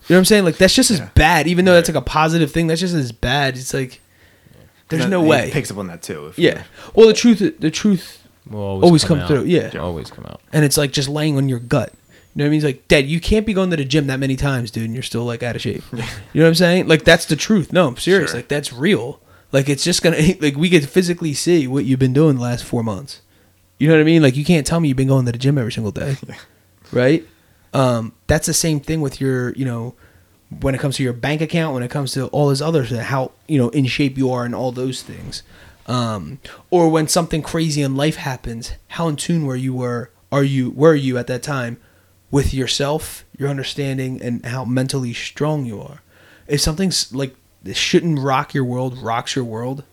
[0.07, 0.45] You know what I'm saying?
[0.45, 1.09] Like that's just as Yeah.
[1.15, 1.47] bad.
[1.47, 3.55] Even though that's like a positive thing, that's just as bad.
[3.57, 4.01] It's like
[4.89, 5.49] there's That- no he way.
[5.51, 6.27] picks up on that too.
[6.27, 6.63] if Yeah.
[6.93, 9.71] Well, the truth, the truth, Will always, Always come, come through, yeah.
[9.79, 10.39] always come out.
[10.53, 11.91] and it's like just laying on your gut.
[12.35, 12.57] You know what I mean?
[12.57, 14.93] It's like, Dad, you can't be going to the gym that many times, dude, and
[14.93, 15.81] you're still like out of shape.
[15.91, 15.97] You
[16.41, 16.87] know what I'm saying?
[16.87, 17.73] Like that's the truth.
[17.73, 18.29] No, I'm serious.
[18.31, 18.39] Sure.
[18.39, 19.19] Like that's real.
[19.51, 22.63] Like it's just gonna like we could physically see what you've been doing the last
[22.65, 23.21] four months.
[23.79, 24.21] You know what I mean?
[24.21, 26.17] Like you can't tell me you've been going to the gym every single day,
[26.91, 27.25] right?
[27.75, 29.95] Um, that's the same thing with your, you know,
[30.61, 33.01] when it comes to your bank account, when it comes to all this other stuff,
[33.01, 35.43] how you know in shape you are, and all those things.
[35.87, 36.39] Um,
[36.71, 40.71] or when something crazy in life happens, how in tune were you were are you
[40.71, 41.77] were you at that time
[42.31, 46.01] with yourself, your understanding, and how mentally strong you are.
[46.47, 49.83] If something's like this shouldn't rock your world, rocks your world,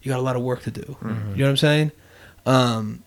[0.00, 0.96] you got a lot of work to do.
[1.02, 1.92] You know what I'm saying?
[2.46, 3.02] Um,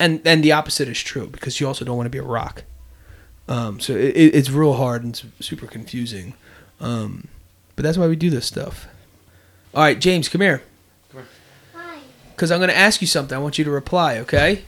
[0.00, 2.64] and and the opposite is true because you also don't want to be a rock.
[3.52, 6.34] Um, so it, it- it's real hard and it's super confusing.
[6.80, 7.28] Um,
[7.76, 8.86] but that's why we do this stuff.
[9.74, 10.62] All right, James, come here.
[11.10, 11.28] Come here.
[11.74, 11.98] Hi.
[12.30, 13.36] Because I'm going to ask you something.
[13.36, 14.64] I want you to reply, okay?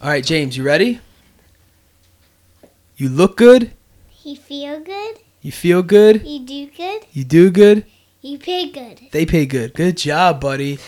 [0.00, 1.00] All right, James, you ready?
[2.96, 3.72] You look good.
[4.24, 5.18] You feel good.
[5.40, 6.22] You feel good.
[6.26, 7.06] You do good.
[7.12, 7.84] You do good.
[8.20, 9.00] You pay good.
[9.10, 9.74] They pay good.
[9.74, 10.78] Good job, buddy.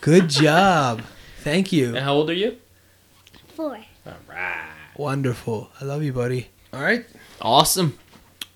[0.00, 1.02] Good job.
[1.40, 1.88] Thank you.
[1.88, 2.56] And how old are you?
[3.54, 3.78] Four.
[4.96, 5.70] Wonderful.
[5.80, 6.48] I love you, buddy.
[6.72, 7.04] All right.
[7.40, 7.98] Awesome.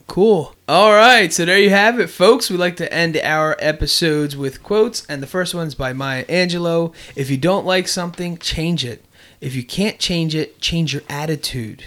[0.07, 0.55] Cool.
[0.67, 1.33] All right.
[1.33, 2.51] So there you have it, folks.
[2.51, 6.95] We like to end our episodes with quotes, and the first one's by Maya Angelou.
[7.15, 9.05] If you don't like something, change it.
[9.41, 11.85] If you can't change it, change your attitude.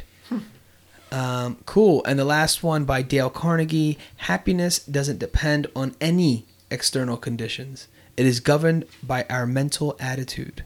[1.11, 2.03] Um, cool.
[2.05, 7.87] And the last one by Dale Carnegie Happiness doesn't depend on any external conditions,
[8.17, 10.63] it is governed by our mental attitude.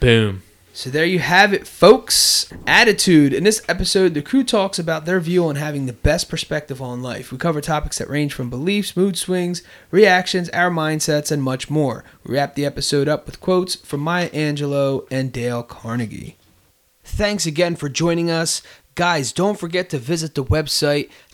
[0.00, 0.42] Boom.
[0.76, 2.52] So there you have it, folks.
[2.66, 3.32] Attitude.
[3.32, 7.02] In this episode, the crew talks about their view on having the best perspective on
[7.02, 7.32] life.
[7.32, 12.04] We cover topics that range from beliefs, mood swings, reactions, our mindsets, and much more.
[12.24, 16.36] We wrap the episode up with quotes from Maya Angelou and Dale Carnegie.
[17.02, 18.60] Thanks again for joining us.
[18.96, 21.08] Guys, don't forget to visit the website,